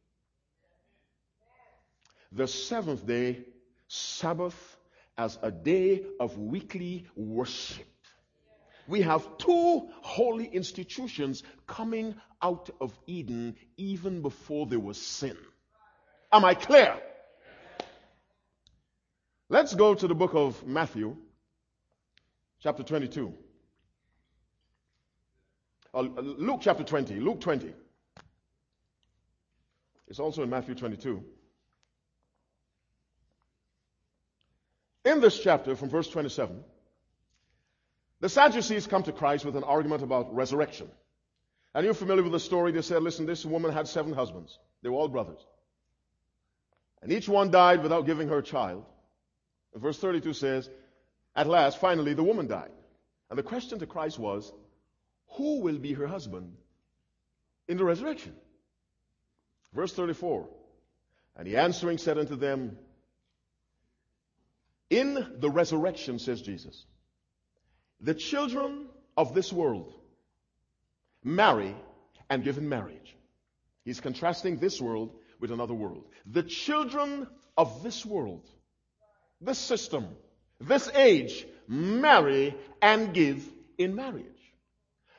[2.31, 3.45] The seventh day,
[3.87, 4.77] Sabbath,
[5.17, 7.87] as a day of weekly worship
[8.89, 15.37] we have two holy institutions coming out of Eden even before there was sin.
[16.31, 16.97] Am I clear?
[19.47, 21.15] Let's go to the book of Matthew,
[22.61, 23.33] chapter 22.
[25.93, 27.19] Uh, Luke chapter 20.
[27.19, 27.73] Luke 20.
[30.07, 31.23] It's also in Matthew 22.
[35.05, 36.63] In this chapter, from verse 27,
[38.21, 40.89] the Sadducees come to Christ with an argument about resurrection.
[41.73, 42.71] And you're familiar with the story.
[42.71, 44.57] They said, listen, this woman had seven husbands.
[44.81, 45.39] They were all brothers.
[47.01, 48.85] And each one died without giving her a child.
[49.73, 50.69] And verse 32 says,
[51.35, 52.71] at last, finally, the woman died.
[53.29, 54.51] And the question to Christ was,
[55.33, 56.53] who will be her husband
[57.67, 58.35] in the resurrection?
[59.73, 60.49] Verse 34,
[61.37, 62.77] and he answering said unto them,
[64.89, 66.85] in the resurrection, says Jesus,
[68.01, 69.93] the children of this world
[71.23, 71.75] marry
[72.29, 73.15] and give in marriage.
[73.83, 76.05] He's contrasting this world with another world.
[76.25, 78.47] The children of this world,
[79.41, 80.07] this system,
[80.59, 84.25] this age, marry and give in marriage.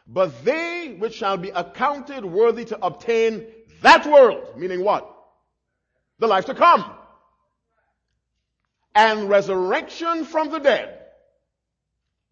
[0.06, 3.46] But they which shall be accounted worthy to obtain
[3.82, 5.08] that world, meaning what?
[6.18, 6.84] The life to come.
[8.94, 10.99] And resurrection from the dead.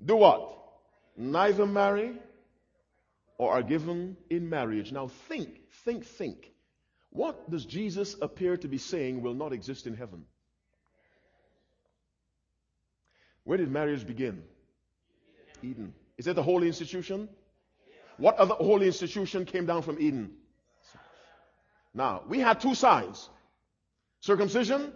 [0.04, 0.56] Do what?
[1.16, 2.14] Neither marry
[3.36, 4.92] or are given in marriage.
[4.92, 5.48] Now think,
[5.84, 6.52] think, think.
[7.10, 10.24] What does Jesus appear to be saying will not exist in heaven?
[13.44, 14.42] Where did marriage begin?
[15.62, 15.94] Eden.
[16.16, 17.28] Is it a holy institution?
[18.18, 20.32] What other holy institution came down from Eden?
[21.94, 23.28] Now, we had two signs
[24.20, 24.92] circumcision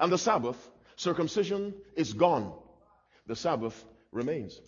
[0.00, 0.56] and the Sabbath.
[0.96, 2.52] Circumcision is gone,
[3.26, 3.84] the Sabbath
[4.14, 4.58] remains.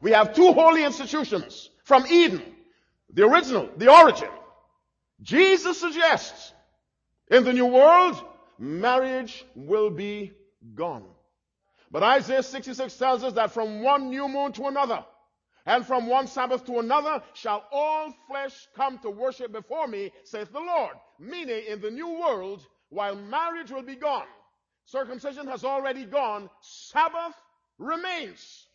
[0.00, 2.42] We have two holy institutions from Eden,
[3.12, 4.28] the original, the origin.
[5.22, 6.52] Jesus suggests
[7.30, 8.22] in the new world,
[8.58, 10.32] marriage will be
[10.74, 11.04] gone.
[11.90, 15.04] But Isaiah 66 tells us that from one new moon to another,
[15.64, 20.52] and from one Sabbath to another shall all flesh come to worship before me, saith
[20.52, 20.96] the Lord.
[21.20, 24.26] Meaning, in the new world, while marriage will be gone,
[24.86, 27.34] circumcision has already gone, Sabbath
[27.78, 28.66] remains.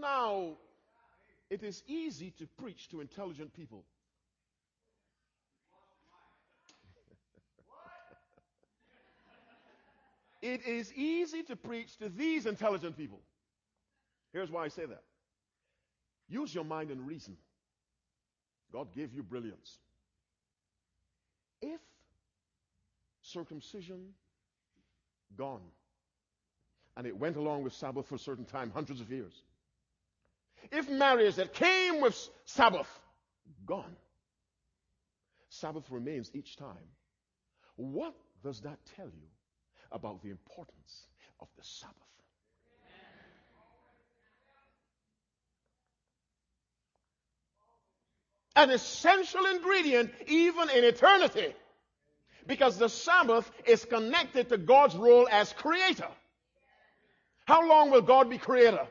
[0.00, 0.56] Now,
[1.50, 3.84] it is easy to preach to intelligent people.
[10.42, 13.20] it is easy to preach to these intelligent people.
[14.32, 15.02] Here's why I say that.
[16.28, 17.36] Use your mind and reason.
[18.72, 19.78] God gave you brilliance.
[21.62, 21.80] If
[23.22, 24.14] circumcision
[25.36, 25.62] gone,
[26.96, 29.42] and it went along with Sabbath for a certain time, hundreds of years,
[30.70, 32.88] if marriage that came with Sabbath
[33.66, 33.96] gone,
[35.48, 36.88] Sabbath remains each time,
[37.76, 39.28] what does that tell you
[39.92, 41.06] about the importance
[41.40, 41.94] of the Sabbath?
[48.56, 51.54] An essential ingredient even in eternity.
[52.46, 56.08] Because the Sabbath is connected to God's role as creator.
[57.46, 58.86] How long will God be creator?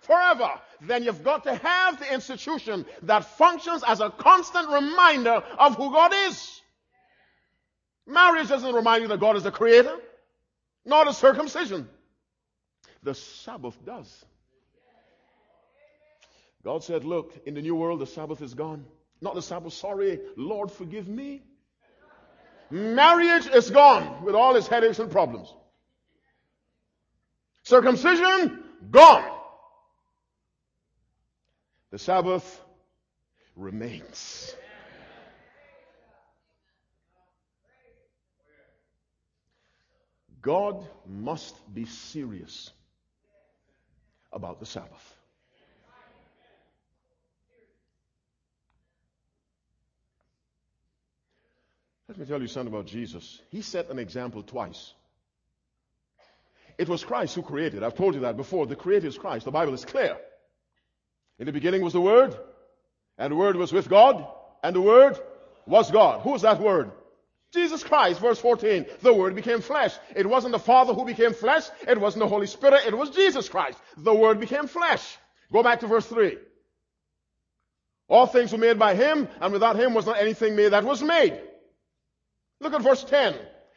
[0.00, 0.50] Forever,
[0.82, 5.92] then you've got to have the institution that functions as a constant reminder of who
[5.92, 6.60] God is.
[8.06, 9.96] Marriage doesn't remind you that God is the creator,
[10.84, 11.88] nor does circumcision.
[13.02, 14.24] The Sabbath does.
[16.64, 18.84] God said, Look, in the new world, the Sabbath is gone.
[19.20, 21.42] Not the Sabbath, sorry, Lord, forgive me.
[22.70, 25.52] Marriage is gone with all its headaches and problems.
[27.64, 29.39] Circumcision, gone.
[31.90, 32.60] The Sabbath
[33.56, 34.54] remains.
[40.40, 42.70] God must be serious
[44.32, 45.16] about the Sabbath.
[52.08, 53.40] Let me tell you something about Jesus.
[53.50, 54.94] He set an example twice.
[56.78, 57.82] It was Christ who created.
[57.82, 58.66] I've told you that before.
[58.66, 59.44] The creator is Christ.
[59.44, 60.16] The Bible is clear.
[61.40, 62.38] In the beginning was the Word,
[63.16, 64.26] and the Word was with God,
[64.62, 65.18] and the Word
[65.66, 66.20] was God.
[66.20, 66.92] Who is that Word?
[67.54, 68.84] Jesus Christ, verse 14.
[69.00, 69.94] The Word became flesh.
[70.14, 71.64] It wasn't the Father who became flesh.
[71.88, 72.82] It wasn't the Holy Spirit.
[72.86, 73.78] It was Jesus Christ.
[73.96, 75.02] The Word became flesh.
[75.50, 76.36] Go back to verse 3.
[78.10, 81.02] All things were made by Him, and without Him was not anything made that was
[81.02, 81.40] made.
[82.60, 83.34] Look at verse 10.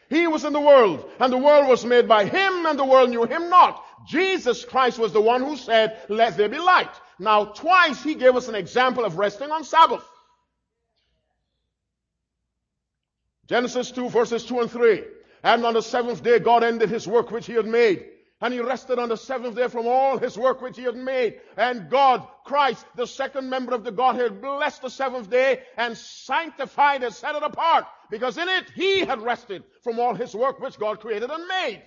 [0.09, 3.09] He was in the world, and the world was made by Him, and the world
[3.09, 3.81] knew Him not.
[4.07, 6.93] Jesus Christ was the one who said, let there be light.
[7.19, 10.03] Now, twice he gave us an example of resting on Sabbath.
[13.47, 15.03] Genesis 2 verses 2 and 3.
[15.43, 18.05] And on the seventh day God ended his work which he had made.
[18.41, 21.39] And he rested on the seventh day from all his work which he had made.
[21.55, 27.03] And God, Christ, the second member of the Godhead, blessed the seventh day and sanctified
[27.03, 30.77] it, set it apart, because in it he had rested from all his work which
[30.77, 31.83] God created and made.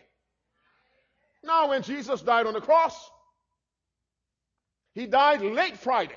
[1.47, 3.11] Now when Jesus died on the cross,
[4.95, 6.17] he died late Friday.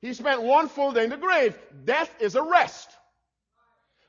[0.00, 1.58] He spent one full day in the grave.
[1.84, 2.90] Death is a rest.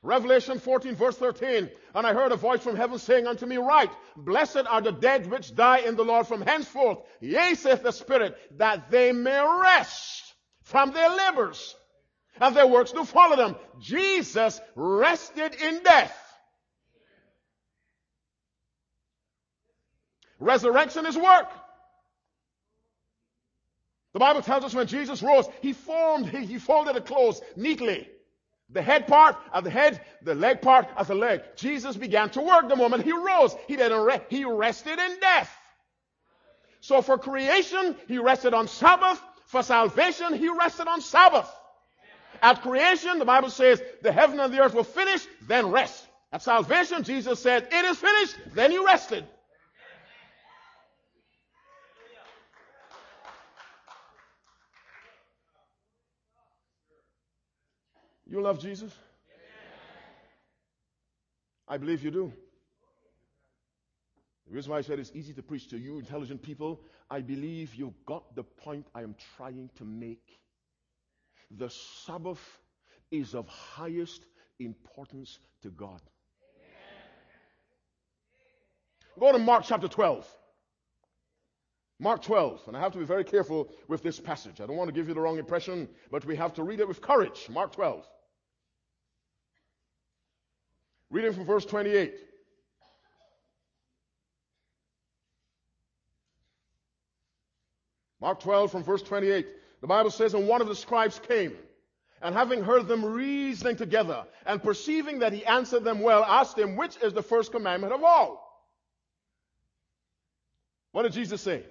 [0.02, 1.70] Revelation 14 verse 13.
[1.94, 5.28] And I heard a voice from heaven saying unto me, Write, blessed are the dead
[5.28, 6.98] which die in the Lord from henceforth.
[7.20, 11.74] Yea, saith the Spirit, that they may rest from their labors.
[12.40, 13.56] And their works do follow them.
[13.80, 16.27] Jesus rested in death.
[20.38, 21.48] Resurrection is work.
[24.12, 28.08] The Bible tells us when Jesus rose, he formed, he, he folded the clothes neatly.
[28.70, 31.42] The head part of the head, the leg part of the leg.
[31.56, 33.54] Jesus began to work the moment he rose.
[33.66, 35.50] He didn't re- he rested in death.
[36.80, 39.20] So for creation, he rested on Sabbath.
[39.46, 41.50] For salvation, he rested on Sabbath.
[42.42, 46.06] At creation, the Bible says, the heaven and the earth were finished, then rest.
[46.30, 49.24] At salvation, Jesus said, it is finished, then he rested.
[58.28, 58.92] You love Jesus?
[61.66, 62.32] I believe you do.
[64.46, 67.74] The reason why I said it's easy to preach to you intelligent people, I believe
[67.74, 70.38] you've got the point I am trying to make.
[71.50, 71.70] The
[72.04, 72.40] Sabbath
[73.10, 74.24] is of highest
[74.58, 76.00] importance to God.
[79.18, 80.26] Go to Mark chapter 12.
[82.00, 84.60] Mark 12, and I have to be very careful with this passage.
[84.60, 86.86] I don't want to give you the wrong impression, but we have to read it
[86.86, 87.48] with courage.
[87.50, 88.06] Mark 12.
[91.10, 92.14] Reading from verse 28.
[98.20, 99.46] Mark 12 from verse 28.
[99.80, 101.56] The Bible says, And one of the scribes came,
[102.20, 106.76] and having heard them reasoning together, and perceiving that he answered them well, asked him,
[106.76, 108.44] Which is the first commandment of all?
[110.92, 111.62] What did Jesus say?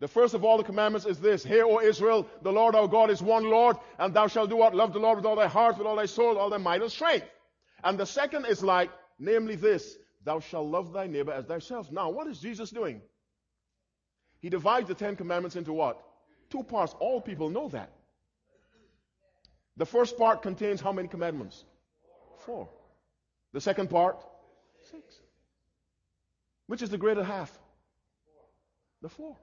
[0.00, 3.10] The first of all the commandments is this Hear, O Israel, the Lord our God
[3.10, 4.74] is one Lord, and thou shalt do what?
[4.74, 6.92] Love the Lord with all thy heart, with all thy soul, all thy might and
[6.92, 7.26] strength.
[7.84, 11.92] And the second is like, namely this, thou shalt love thy neighbor as thyself.
[11.92, 13.02] Now, what is Jesus doing?
[14.40, 16.02] He divides the Ten Commandments into what?
[16.48, 16.94] Two parts.
[16.98, 17.92] All people know that.
[19.76, 21.64] The first part contains how many commandments?
[22.38, 22.68] Four.
[23.52, 24.24] The second part?
[24.90, 25.02] Six.
[26.66, 27.52] Which is the greater half?
[29.02, 29.36] The four.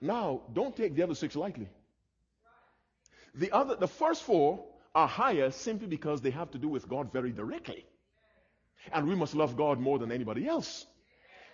[0.00, 1.68] Now, don't take the other six lightly.
[3.34, 4.64] The other, the first four
[4.96, 7.84] are higher simply because they have to do with God very directly.
[8.92, 10.86] And we must love God more than anybody else.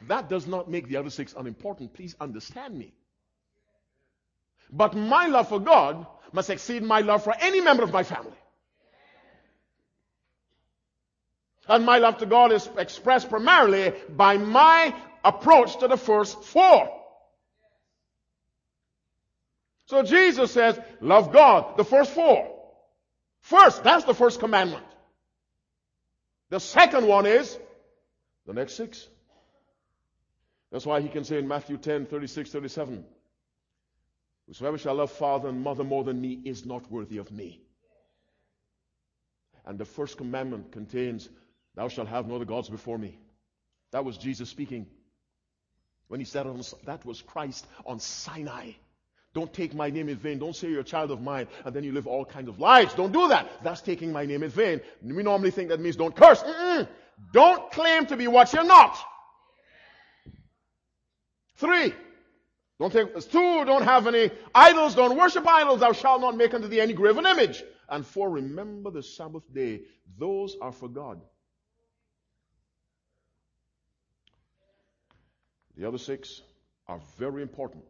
[0.07, 1.93] That does not make the other six unimportant.
[1.93, 2.95] Please understand me.
[4.71, 8.39] But my love for God must exceed my love for any member of my family.
[11.69, 16.89] And my love to God is expressed primarily by my approach to the first four.
[19.87, 22.62] So Jesus says, love God, the first four.
[23.43, 24.85] First, that's the first commandment.
[26.51, 27.59] The second one is
[28.47, 29.07] the next six.
[30.71, 33.05] That's why he can say in Matthew 10, 36, 37,
[34.47, 37.61] Whosoever shall love father and mother more than me is not worthy of me.
[39.65, 41.29] And the first commandment contains,
[41.75, 43.19] Thou shalt have no other gods before me.
[43.93, 44.87] That was Jesus speaking.
[46.09, 46.47] When he said
[46.85, 48.73] that was Christ on Sinai.
[49.35, 50.39] Don't take my name in vain.
[50.39, 52.93] Don't say you're a child of mine and then you live all kinds of lives.
[52.95, 53.63] Don't do that.
[53.65, 54.81] That's taking my name in vain.
[55.03, 56.43] We normally think that means don't curse.
[56.43, 56.87] Mm-mm.
[57.33, 58.97] Don't claim to be what you're not.
[61.57, 61.95] Three.
[62.79, 64.95] Don't take, two, don't have any idols.
[64.97, 65.81] Don't worship idols.
[65.81, 67.63] Thou shalt not make unto thee any graven image.
[67.89, 69.83] And four, remember the Sabbath day.
[70.19, 71.21] Those are for God.
[75.77, 76.43] The other six
[76.87, 77.85] are very important.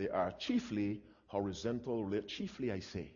[0.00, 3.12] They are chiefly horizontal, chiefly I say.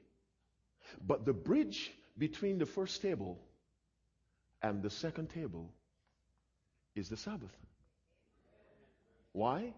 [1.00, 3.40] But the bridge between the first table
[4.60, 5.72] and the second table
[6.94, 7.56] is the Sabbath.
[9.32, 9.72] Why?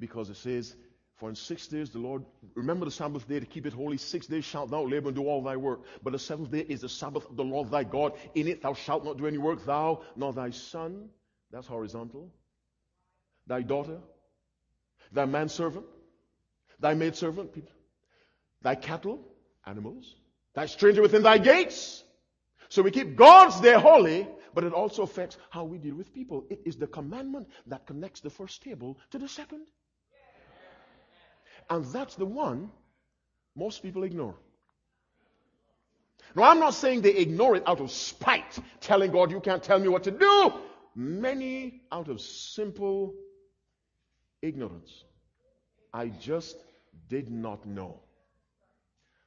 [0.00, 0.74] Because it says,
[1.18, 2.24] For in six days the Lord,
[2.56, 3.96] remember the Sabbath day to keep it holy.
[3.96, 5.82] Six days shalt thou labor and do all thy work.
[6.02, 8.14] But the seventh day is the Sabbath of the Lord thy God.
[8.34, 11.10] In it thou shalt not do any work, thou nor thy son.
[11.52, 12.32] That's horizontal.
[13.46, 14.00] Thy daughter,
[15.12, 15.86] thy manservant,
[16.80, 17.72] thy maidservant, people,
[18.62, 19.20] thy cattle,
[19.66, 20.14] animals,
[20.54, 22.02] thy stranger within thy gates.
[22.68, 26.44] So we keep God's day holy, but it also affects how we deal with people.
[26.50, 29.66] It is the commandment that connects the first table to the second.
[31.70, 32.70] And that's the one
[33.56, 34.34] most people ignore.
[36.36, 39.78] Now, I'm not saying they ignore it out of spite, telling God, you can't tell
[39.78, 40.52] me what to do.
[40.96, 43.14] Many out of simple
[44.42, 45.04] ignorance.
[45.94, 46.56] I just
[47.08, 48.00] did not know.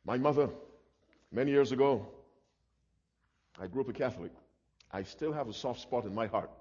[0.06, 0.50] My mother,
[1.32, 2.06] many years ago,
[3.60, 4.32] I grew up a Catholic.
[4.92, 6.52] I still have a soft spot in my heart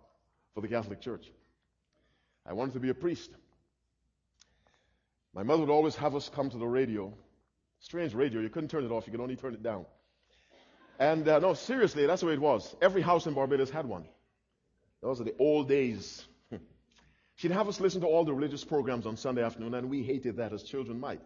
[0.55, 1.31] for the Catholic Church.
[2.47, 3.31] I wanted to be a priest.
[5.35, 7.13] My mother would always have us come to the radio.
[7.81, 9.85] Strange radio, you couldn't turn it off, you could only turn it down.
[10.99, 12.75] And uh, no, seriously, that's the way it was.
[12.81, 14.05] Every house in Barbados had one.
[15.03, 16.25] Those are the old days.
[17.37, 20.37] She'd have us listen to all the religious programs on Sunday afternoon, and we hated
[20.37, 21.21] that as children might.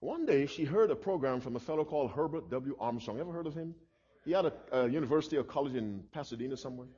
[0.00, 2.76] One day, she heard a program from a fellow called Herbert W.
[2.80, 3.20] Armstrong.
[3.20, 3.76] Ever heard of him?
[4.24, 6.88] He had a, a university or college in Pasadena somewhere.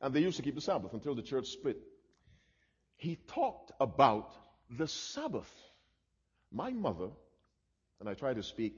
[0.00, 1.78] And they used to keep the Sabbath until the church split.
[2.96, 4.32] He talked about
[4.70, 5.52] the Sabbath.
[6.52, 7.08] My mother,
[7.98, 8.76] and I try to speak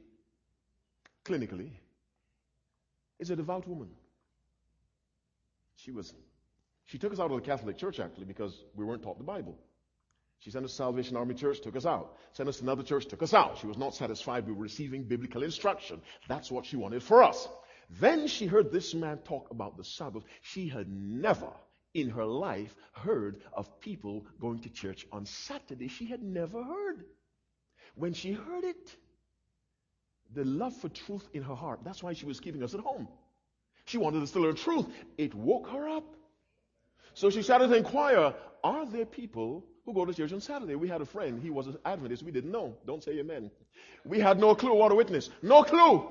[1.25, 1.71] clinically,
[3.19, 3.91] is a devout woman.
[5.77, 6.15] She was,
[6.93, 9.57] she took us out of the Catholic Church actually because we weren't taught the Bible.
[10.41, 12.19] She sent us Salvation Army Church, took us out.
[12.35, 13.57] Sent us another church, took us out.
[13.57, 16.03] She was not satisfied with receiving biblical instruction.
[16.29, 17.49] That's what she wanted for us.
[17.99, 20.23] Then she heard this man talk about the Sabbath.
[20.43, 21.49] She had never
[21.95, 25.89] in her life heard of people going to church on Saturday.
[25.89, 27.05] She had never heard.
[27.95, 28.97] When she heard it,
[30.35, 33.09] the love for truth in her heart, that's why she was keeping us at home.
[33.87, 34.87] She wanted us to learn truth.
[35.17, 36.05] It woke her up.
[37.15, 38.35] So she started to inquire
[38.65, 40.77] Are there people who go to church on Saturday?
[40.77, 41.43] We had a friend.
[41.43, 42.23] He was an Adventist.
[42.23, 42.77] We didn't know.
[42.87, 43.51] Don't say amen.
[44.05, 45.31] We had no clue what a witness.
[45.43, 46.09] No clue.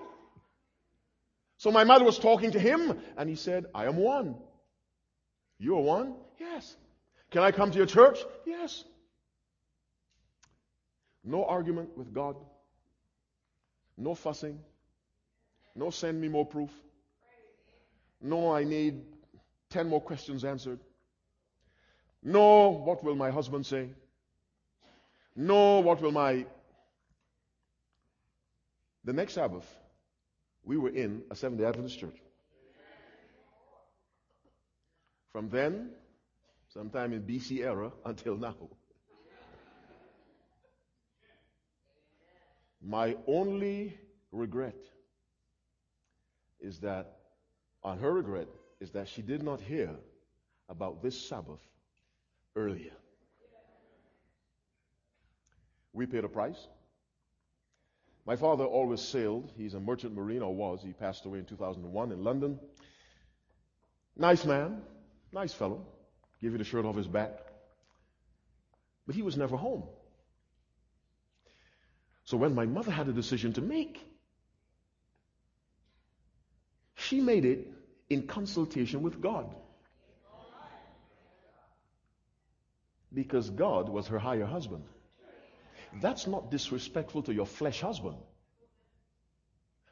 [1.57, 4.35] So my mother was talking to him, and he said, I am one.
[5.59, 6.15] You are one?
[6.39, 6.75] Yes.
[7.29, 8.19] Can I come to your church?
[8.45, 8.83] Yes.
[11.23, 12.35] No argument with God.
[13.95, 14.59] No fussing.
[15.75, 16.71] No send me more proof.
[18.19, 19.01] No, I need
[19.69, 20.79] 10 more questions answered.
[22.23, 23.89] No, what will my husband say?
[25.35, 26.45] No, what will my.
[29.03, 29.65] The next Sabbath,
[30.63, 32.17] we were in a Seventh day Adventist church.
[35.31, 35.89] From then,
[36.69, 38.55] sometime in BC era, until now.
[42.83, 43.97] My only
[44.31, 44.75] regret
[46.59, 47.17] is that
[47.83, 48.47] on her regret
[48.79, 49.95] is that she did not hear
[50.67, 51.61] about this Sabbath
[52.55, 52.91] earlier.
[55.93, 56.67] We paid a price.
[58.25, 59.51] My father always sailed.
[59.57, 60.81] He's a merchant marine, or was.
[60.81, 62.59] He passed away in 2001 in London.
[64.15, 64.81] Nice man,
[65.31, 65.85] nice fellow.
[66.41, 67.39] Give you the shirt off his back.
[69.07, 69.83] But he was never home.
[72.25, 73.99] So when my mother had a decision to make,
[76.95, 77.67] she made it
[78.09, 79.55] in consultation with God.
[83.13, 84.83] Because God was her higher husband.
[86.01, 88.17] That's not disrespectful to your flesh husband.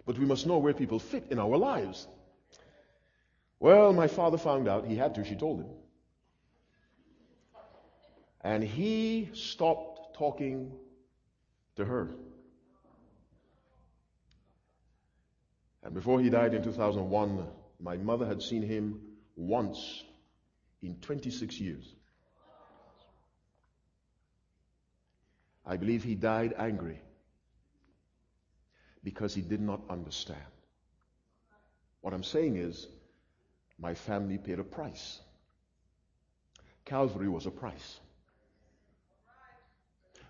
[0.06, 2.08] But we must know where people fit in our lives.
[3.60, 4.88] Well, my father found out.
[4.88, 5.70] He had to, she told him.
[8.42, 10.72] And he stopped talking
[11.76, 12.16] to her.
[15.84, 17.48] And before he died in 2001,
[17.82, 19.02] my mother had seen him
[19.36, 20.04] once
[20.82, 21.96] in 26 years.
[25.70, 27.00] I believe he died angry
[29.04, 30.42] because he did not understand.
[32.02, 32.88] What I'm saying is,
[33.78, 35.20] my family paid a price.
[36.86, 38.00] Calvary was a price.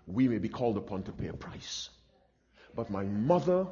[0.06, 1.88] We may be called upon to pay a price.
[2.74, 3.66] But my mother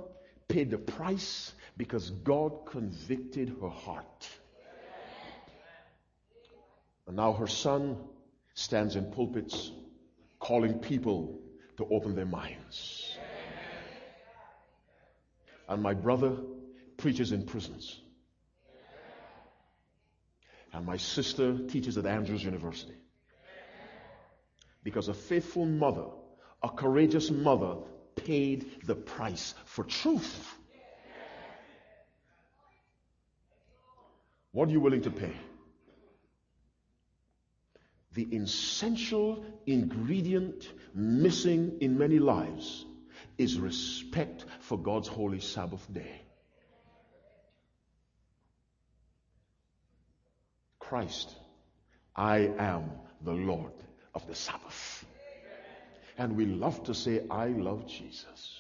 [0.49, 4.27] paid the price because God convicted her heart.
[7.07, 7.99] And now her son
[8.55, 9.71] stands in pulpits
[10.41, 11.43] calling people
[11.79, 13.17] to open their minds.
[15.69, 16.37] And my brother
[16.97, 18.01] preaches in prisons.
[20.73, 22.95] And my sister teaches at Andrews University.
[24.83, 26.07] Because a faithful mother,
[26.63, 27.77] a courageous mother,
[28.17, 30.55] paid the price for truth.
[34.51, 35.33] What are you willing to pay?
[38.19, 42.85] The essential ingredient missing in many lives
[43.37, 46.23] is respect for God's holy Sabbath day.
[50.81, 51.33] Christ,
[52.17, 52.91] I am
[53.23, 53.71] the Lord
[54.17, 55.07] of the Sabbath.
[56.19, 58.59] And we love to say, I love Jesus.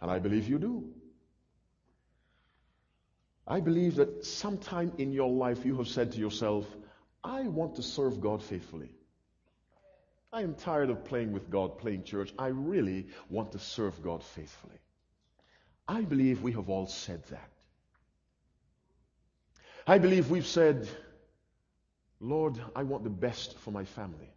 [0.00, 0.84] And I believe you do.
[3.44, 6.64] I believe that sometime in your life you have said to yourself,
[7.24, 8.90] I want to serve God faithfully.
[10.32, 12.32] I am tired of playing with God, playing church.
[12.38, 14.78] I really want to serve God faithfully.
[15.86, 17.50] I believe we have all said that.
[19.86, 20.88] I believe we've said,
[22.20, 24.32] Lord, I want the best for my family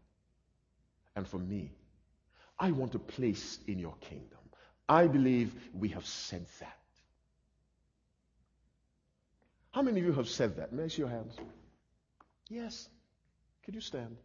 [1.16, 1.72] and for me.
[2.60, 4.40] I want a place in your kingdom.
[4.90, 6.78] I believe we have said that.
[9.72, 10.72] How many of you have said that?
[10.92, 11.36] See your hands?
[12.50, 12.88] Yes.
[13.66, 14.18] Could you stand?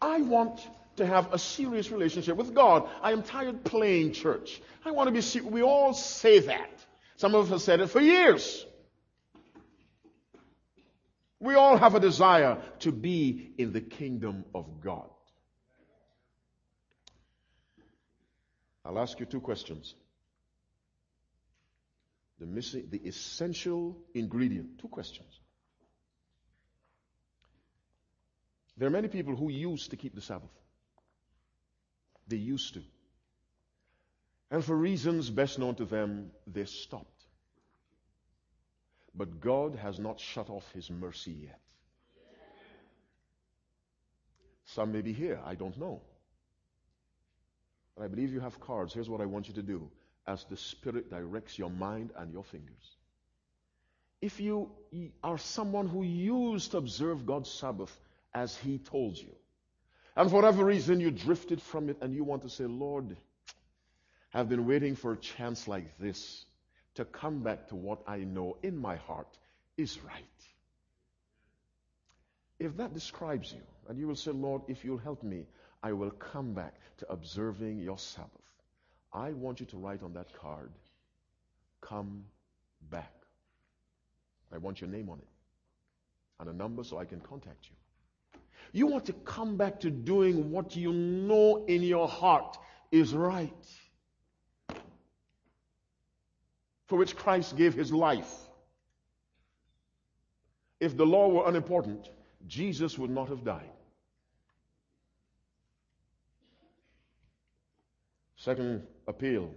[0.00, 0.60] I want
[0.96, 2.88] to have a serious relationship with God.
[3.02, 4.60] I am tired playing church.
[4.84, 5.50] I want to be serious.
[5.50, 6.70] We all say that.
[7.16, 8.64] Some of us have said it for years.
[11.40, 15.08] We all have a desire to be in the kingdom of God.
[18.84, 19.94] I'll ask you two questions.
[22.40, 24.78] The missing, the essential ingredient.
[24.78, 25.40] Two questions.
[28.78, 30.50] There are many people who used to keep the Sabbath.
[32.28, 32.82] They used to.
[34.50, 37.24] And for reasons best known to them, they stopped.
[39.14, 41.60] But God has not shut off his mercy yet.
[44.66, 46.02] Some may be here, I don't know.
[47.96, 48.94] But I believe you have cards.
[48.94, 49.90] Here's what I want you to do
[50.26, 52.96] as the Spirit directs your mind and your fingers.
[54.20, 54.70] If you
[55.24, 57.98] are someone who used to observe God's Sabbath
[58.34, 59.34] as He told you,
[60.16, 63.16] and for whatever reason you drifted from it and you want to say, Lord,
[64.34, 66.44] I've been waiting for a chance like this
[66.96, 69.38] to come back to what I know in my heart
[69.76, 70.24] is right.
[72.58, 75.46] If that describes you, and you will say, Lord, if you'll help me,
[75.82, 78.30] I will come back to observing your Sabbath.
[79.12, 80.72] I want you to write on that card,
[81.80, 82.24] come
[82.90, 83.12] back.
[84.52, 85.28] I want your name on it
[86.40, 87.76] and a number so I can contact you.
[88.72, 92.58] You want to come back to doing what you know in your heart
[92.90, 93.66] is right
[96.88, 98.32] for which Christ gave his life.
[100.80, 102.08] If the law were unimportant,
[102.46, 103.70] Jesus would not have died.
[108.36, 109.50] Second appeal.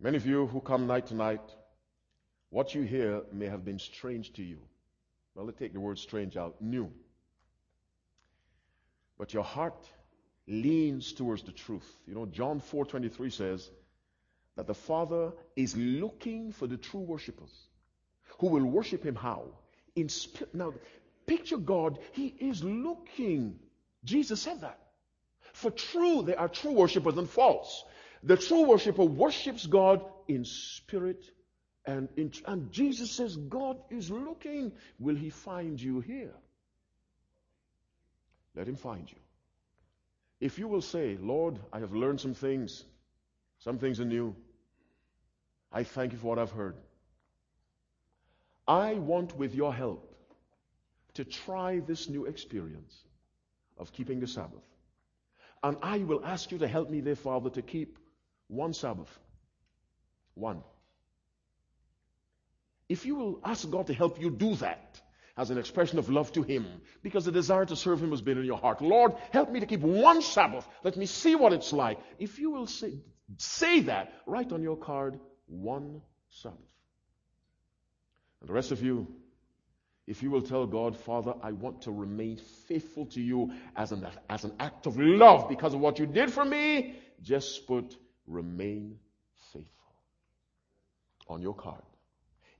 [0.00, 1.54] Many of you who come night to night,
[2.50, 4.58] what you hear may have been strange to you.
[5.34, 6.90] Well, let's take the word strange out, new.
[9.18, 9.88] But your heart
[10.46, 11.86] leans towards the truth.
[12.06, 13.70] You know, John 4:23 says,
[14.56, 17.52] that the Father is looking for the true worshippers
[18.38, 19.46] who will worship Him how?
[19.96, 20.54] In spirit.
[20.54, 20.74] Now,
[21.26, 23.58] picture God, He is looking.
[24.04, 24.78] Jesus said that.
[25.52, 27.84] For true, there are true worshippers and false.
[28.22, 31.24] The true worshiper worships God in spirit
[31.86, 34.72] and in, and Jesus says, God is looking.
[34.98, 36.32] Will He find you here?
[38.54, 39.18] Let Him find you.
[40.40, 42.84] If you will say, Lord, I have learned some things,
[43.58, 44.34] some things are new.
[45.72, 46.76] I thank you for what I've heard.
[48.66, 50.10] I want, with your help,
[51.14, 52.96] to try this new experience
[53.78, 54.64] of keeping the Sabbath.
[55.62, 57.98] And I will ask you to help me, dear Father, to keep
[58.48, 59.18] one Sabbath.
[60.34, 60.62] One.
[62.88, 65.00] If you will ask God to help you do that
[65.36, 66.66] as an expression of love to Him,
[67.02, 69.66] because the desire to serve Him has been in your heart, Lord, help me to
[69.66, 70.66] keep one Sabbath.
[70.84, 71.98] Let me see what it's like.
[72.18, 73.00] If you will say,
[73.38, 76.58] say that, write on your card, one Sabbath.
[78.40, 79.08] And the rest of you,
[80.06, 82.36] if you will tell God, Father, I want to remain
[82.68, 86.30] faithful to you as an, as an act of love because of what you did
[86.30, 88.98] for me, just put remain
[89.52, 89.94] faithful
[91.28, 91.82] on your card.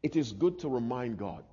[0.05, 1.45] It is good to remind God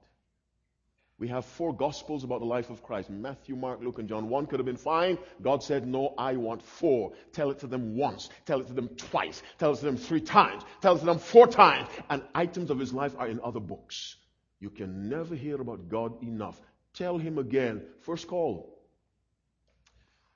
[1.18, 4.28] we have four gospels about the life of Christ Matthew, Mark, Luke, and John.
[4.28, 5.18] One could have been fine.
[5.41, 7.14] God said, No, I want four.
[7.32, 8.30] Tell it to them once.
[8.45, 9.41] Tell it to them twice.
[9.58, 10.64] Tell it to them three times.
[10.82, 11.88] Tell it to them four times.
[12.10, 14.18] And items of his life are in other books.
[14.60, 16.60] You can never hear about God enough.
[16.93, 17.84] Tell him again.
[18.02, 18.78] First call.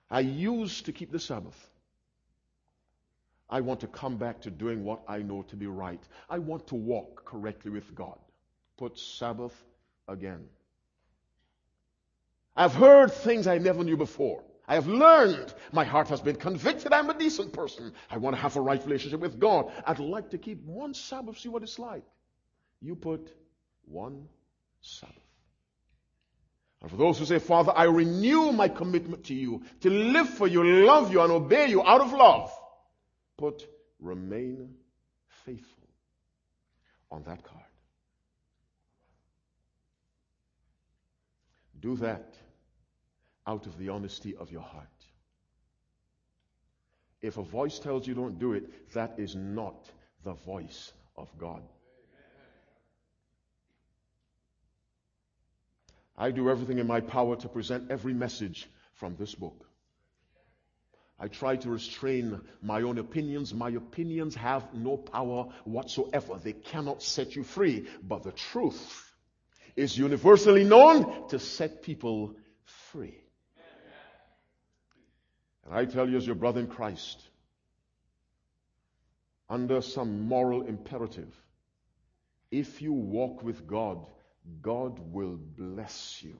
[0.10, 1.70] I used to keep the Sabbath.
[3.50, 6.02] I want to come back to doing what I know to be right.
[6.30, 8.18] I want to walk correctly with God.
[8.78, 9.54] Put Sabbath
[10.08, 10.46] again.
[12.56, 14.44] I've heard things I never knew before.
[14.68, 15.54] I have learned.
[15.72, 16.92] My heart has been convicted.
[16.92, 17.94] I'm a decent person.
[18.10, 19.72] I want to have a right relationship with God.
[19.86, 22.04] I'd like to keep one Sabbath, see what it's like.
[22.82, 23.32] You put
[23.86, 24.28] one
[24.82, 25.16] Sabbath.
[26.82, 30.48] And for those who say, Father, I renew my commitment to you, to live for
[30.48, 32.52] you, love you, and obey you out of love,
[33.38, 33.68] put
[34.00, 34.76] remain
[35.46, 35.88] faithful
[37.12, 37.64] on that card.
[41.80, 42.34] Do that
[43.48, 44.88] out of the honesty of your heart.
[47.22, 49.90] If a voice tells you don't do it, that is not
[50.24, 51.62] the voice of God.
[56.18, 59.65] I do everything in my power to present every message from this book.
[61.18, 63.54] I try to restrain my own opinions.
[63.54, 66.40] My opinions have no power whatsoever.
[66.44, 67.88] They cannot set you free.
[68.04, 69.14] But the truth
[69.76, 72.36] is universally known to set people
[72.92, 73.16] free.
[75.66, 77.22] And I tell you, as your brother in Christ,
[79.50, 81.34] under some moral imperative,
[82.52, 84.06] if you walk with God,
[84.62, 86.38] God will bless you.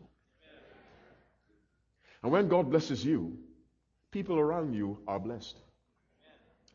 [2.22, 3.38] And when God blesses you,
[4.16, 5.58] people around you are blessed.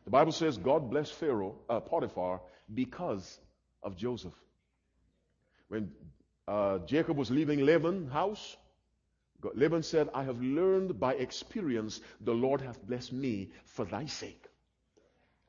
[0.05, 2.39] The Bible says God blessed Pharaoh, uh, Potiphar,
[2.71, 3.39] because
[3.81, 4.35] of Joseph.
[5.67, 5.89] When
[6.47, 8.57] uh, Jacob was leaving Laban's house,
[9.55, 14.45] Laban said, I have learned by experience the Lord hath blessed me for thy sake.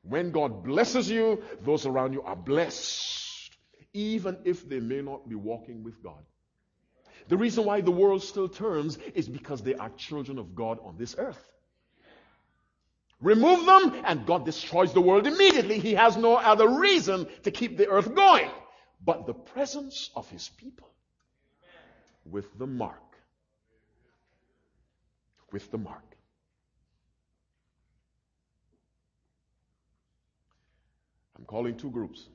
[0.01, 3.51] When God blesses you, those around you are blessed,
[3.93, 6.25] even if they may not be walking with God.
[7.27, 10.97] The reason why the world still turns is because they are children of God on
[10.97, 11.53] this earth.
[13.23, 15.79] Remove them and God destroys the world immediately.
[15.79, 18.51] He has no other reason to keep the earth going
[19.03, 20.89] but the presence of his people
[22.25, 23.03] with the mark
[25.53, 26.03] with the mark.
[31.37, 32.27] I'm calling two groups.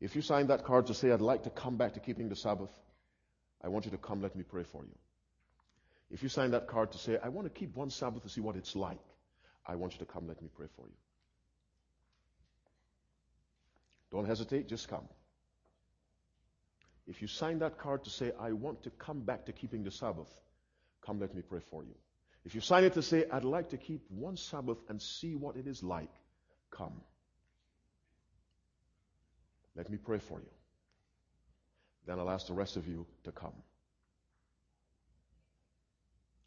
[0.00, 2.36] If you sign that card to say, I'd like to come back to keeping the
[2.36, 2.70] Sabbath,
[3.62, 4.94] I want you to come, let me pray for you.
[6.10, 8.40] If you sign that card to say, I want to keep one Sabbath to see
[8.40, 8.98] what it's like,
[9.66, 10.96] I want you to come, let me pray for you.
[14.10, 15.06] Don't hesitate, just come.
[17.06, 19.90] If you sign that card to say, I want to come back to keeping the
[19.90, 20.28] Sabbath,
[21.08, 21.94] Come, let me pray for you.
[22.44, 25.56] If you sign it to say, I'd like to keep one Sabbath and see what
[25.56, 26.10] it is like,
[26.70, 27.00] come.
[29.74, 30.50] Let me pray for you.
[32.06, 33.54] Then I'll ask the rest of you to come.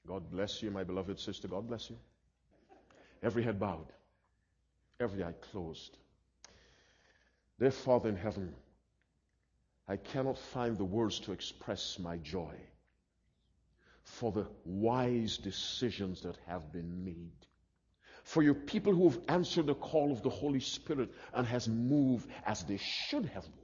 [0.07, 1.47] God bless you, my beloved sister.
[1.47, 1.97] God bless you.
[3.23, 3.91] Every head bowed,
[4.99, 5.95] every eye closed.
[7.59, 8.53] Dear Father in heaven,
[9.87, 12.55] I cannot find the words to express my joy
[14.03, 17.31] for the wise decisions that have been made.
[18.23, 22.29] For your people who have answered the call of the Holy Spirit and has moved
[22.45, 23.57] as they should have moved.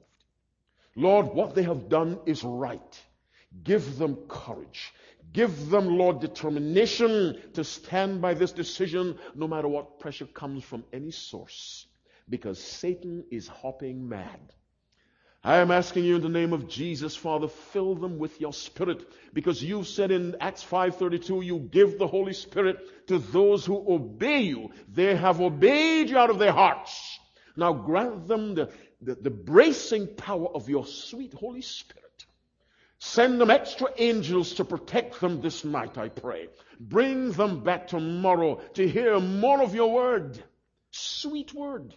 [0.96, 3.02] Lord, what they have done is right.
[3.64, 4.94] Give them courage.
[5.34, 10.84] Give them, Lord, determination to stand by this decision no matter what pressure comes from
[10.94, 11.86] any source.
[12.30, 14.54] Because Satan is hopping mad.
[15.44, 19.08] I am asking you in the name of Jesus, Father, fill them with your spirit
[19.34, 24.42] because you said in Acts 5:32 you give the Holy Spirit to those who obey
[24.42, 24.72] you.
[24.92, 27.20] They have obeyed you out of their hearts.
[27.56, 28.70] Now grant them the,
[29.02, 32.07] the, the bracing power of your sweet Holy Spirit.
[33.00, 36.50] Send them extra angels to protect them this night, I pray.
[36.80, 40.42] Bring them back tomorrow to hear more of your word.
[40.92, 41.94] Sweet word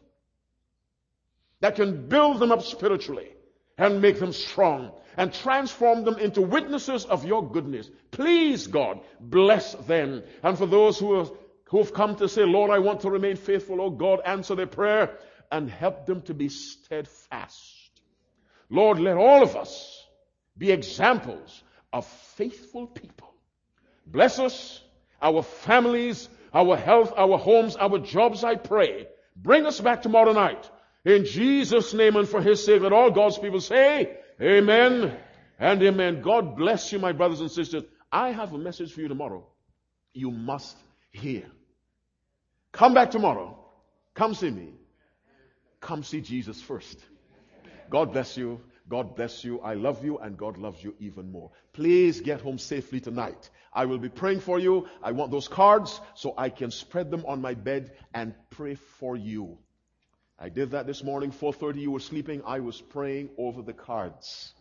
[1.60, 3.28] that can build them up spiritually
[3.78, 7.90] and make them strong and transform them into witnesses of your goodness.
[8.10, 10.22] Please, God, bless them.
[10.42, 11.30] And for those who have,
[11.64, 14.66] who have come to say, Lord, I want to remain faithful, oh God, answer their
[14.66, 15.18] prayer
[15.50, 17.90] and help them to be steadfast.
[18.68, 19.99] Lord, let all of us
[20.60, 22.06] be examples of
[22.36, 23.32] faithful people.
[24.06, 24.82] Bless us,
[25.22, 29.06] our families, our health, our homes, our jobs, I pray.
[29.34, 30.70] Bring us back tomorrow night
[31.04, 35.16] in Jesus' name and for His sake, let all God's people say, Amen
[35.58, 36.20] and Amen.
[36.20, 37.84] God bless you, my brothers and sisters.
[38.12, 39.46] I have a message for you tomorrow.
[40.12, 40.76] You must
[41.10, 41.44] hear.
[42.72, 43.56] Come back tomorrow.
[44.14, 44.74] Come see me.
[45.80, 46.98] Come see Jesus first.
[47.88, 48.60] God bless you.
[48.90, 49.60] God bless you.
[49.60, 51.52] I love you and God loves you even more.
[51.72, 53.48] Please get home safely tonight.
[53.72, 54.88] I will be praying for you.
[55.00, 59.16] I want those cards so I can spread them on my bed and pray for
[59.16, 59.58] you.
[60.40, 62.42] I did that this morning, 4.30, you were sleeping.
[62.44, 64.54] I was praying over the cards.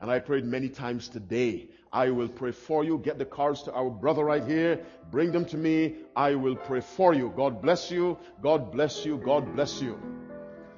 [0.00, 1.68] And I prayed many times today.
[1.92, 2.98] I will pray for you.
[2.98, 4.80] Get the cards to our brother right here.
[5.10, 5.96] Bring them to me.
[6.16, 7.32] I will pray for you.
[7.36, 8.18] God bless you.
[8.42, 9.18] God bless you.
[9.18, 10.27] God bless you.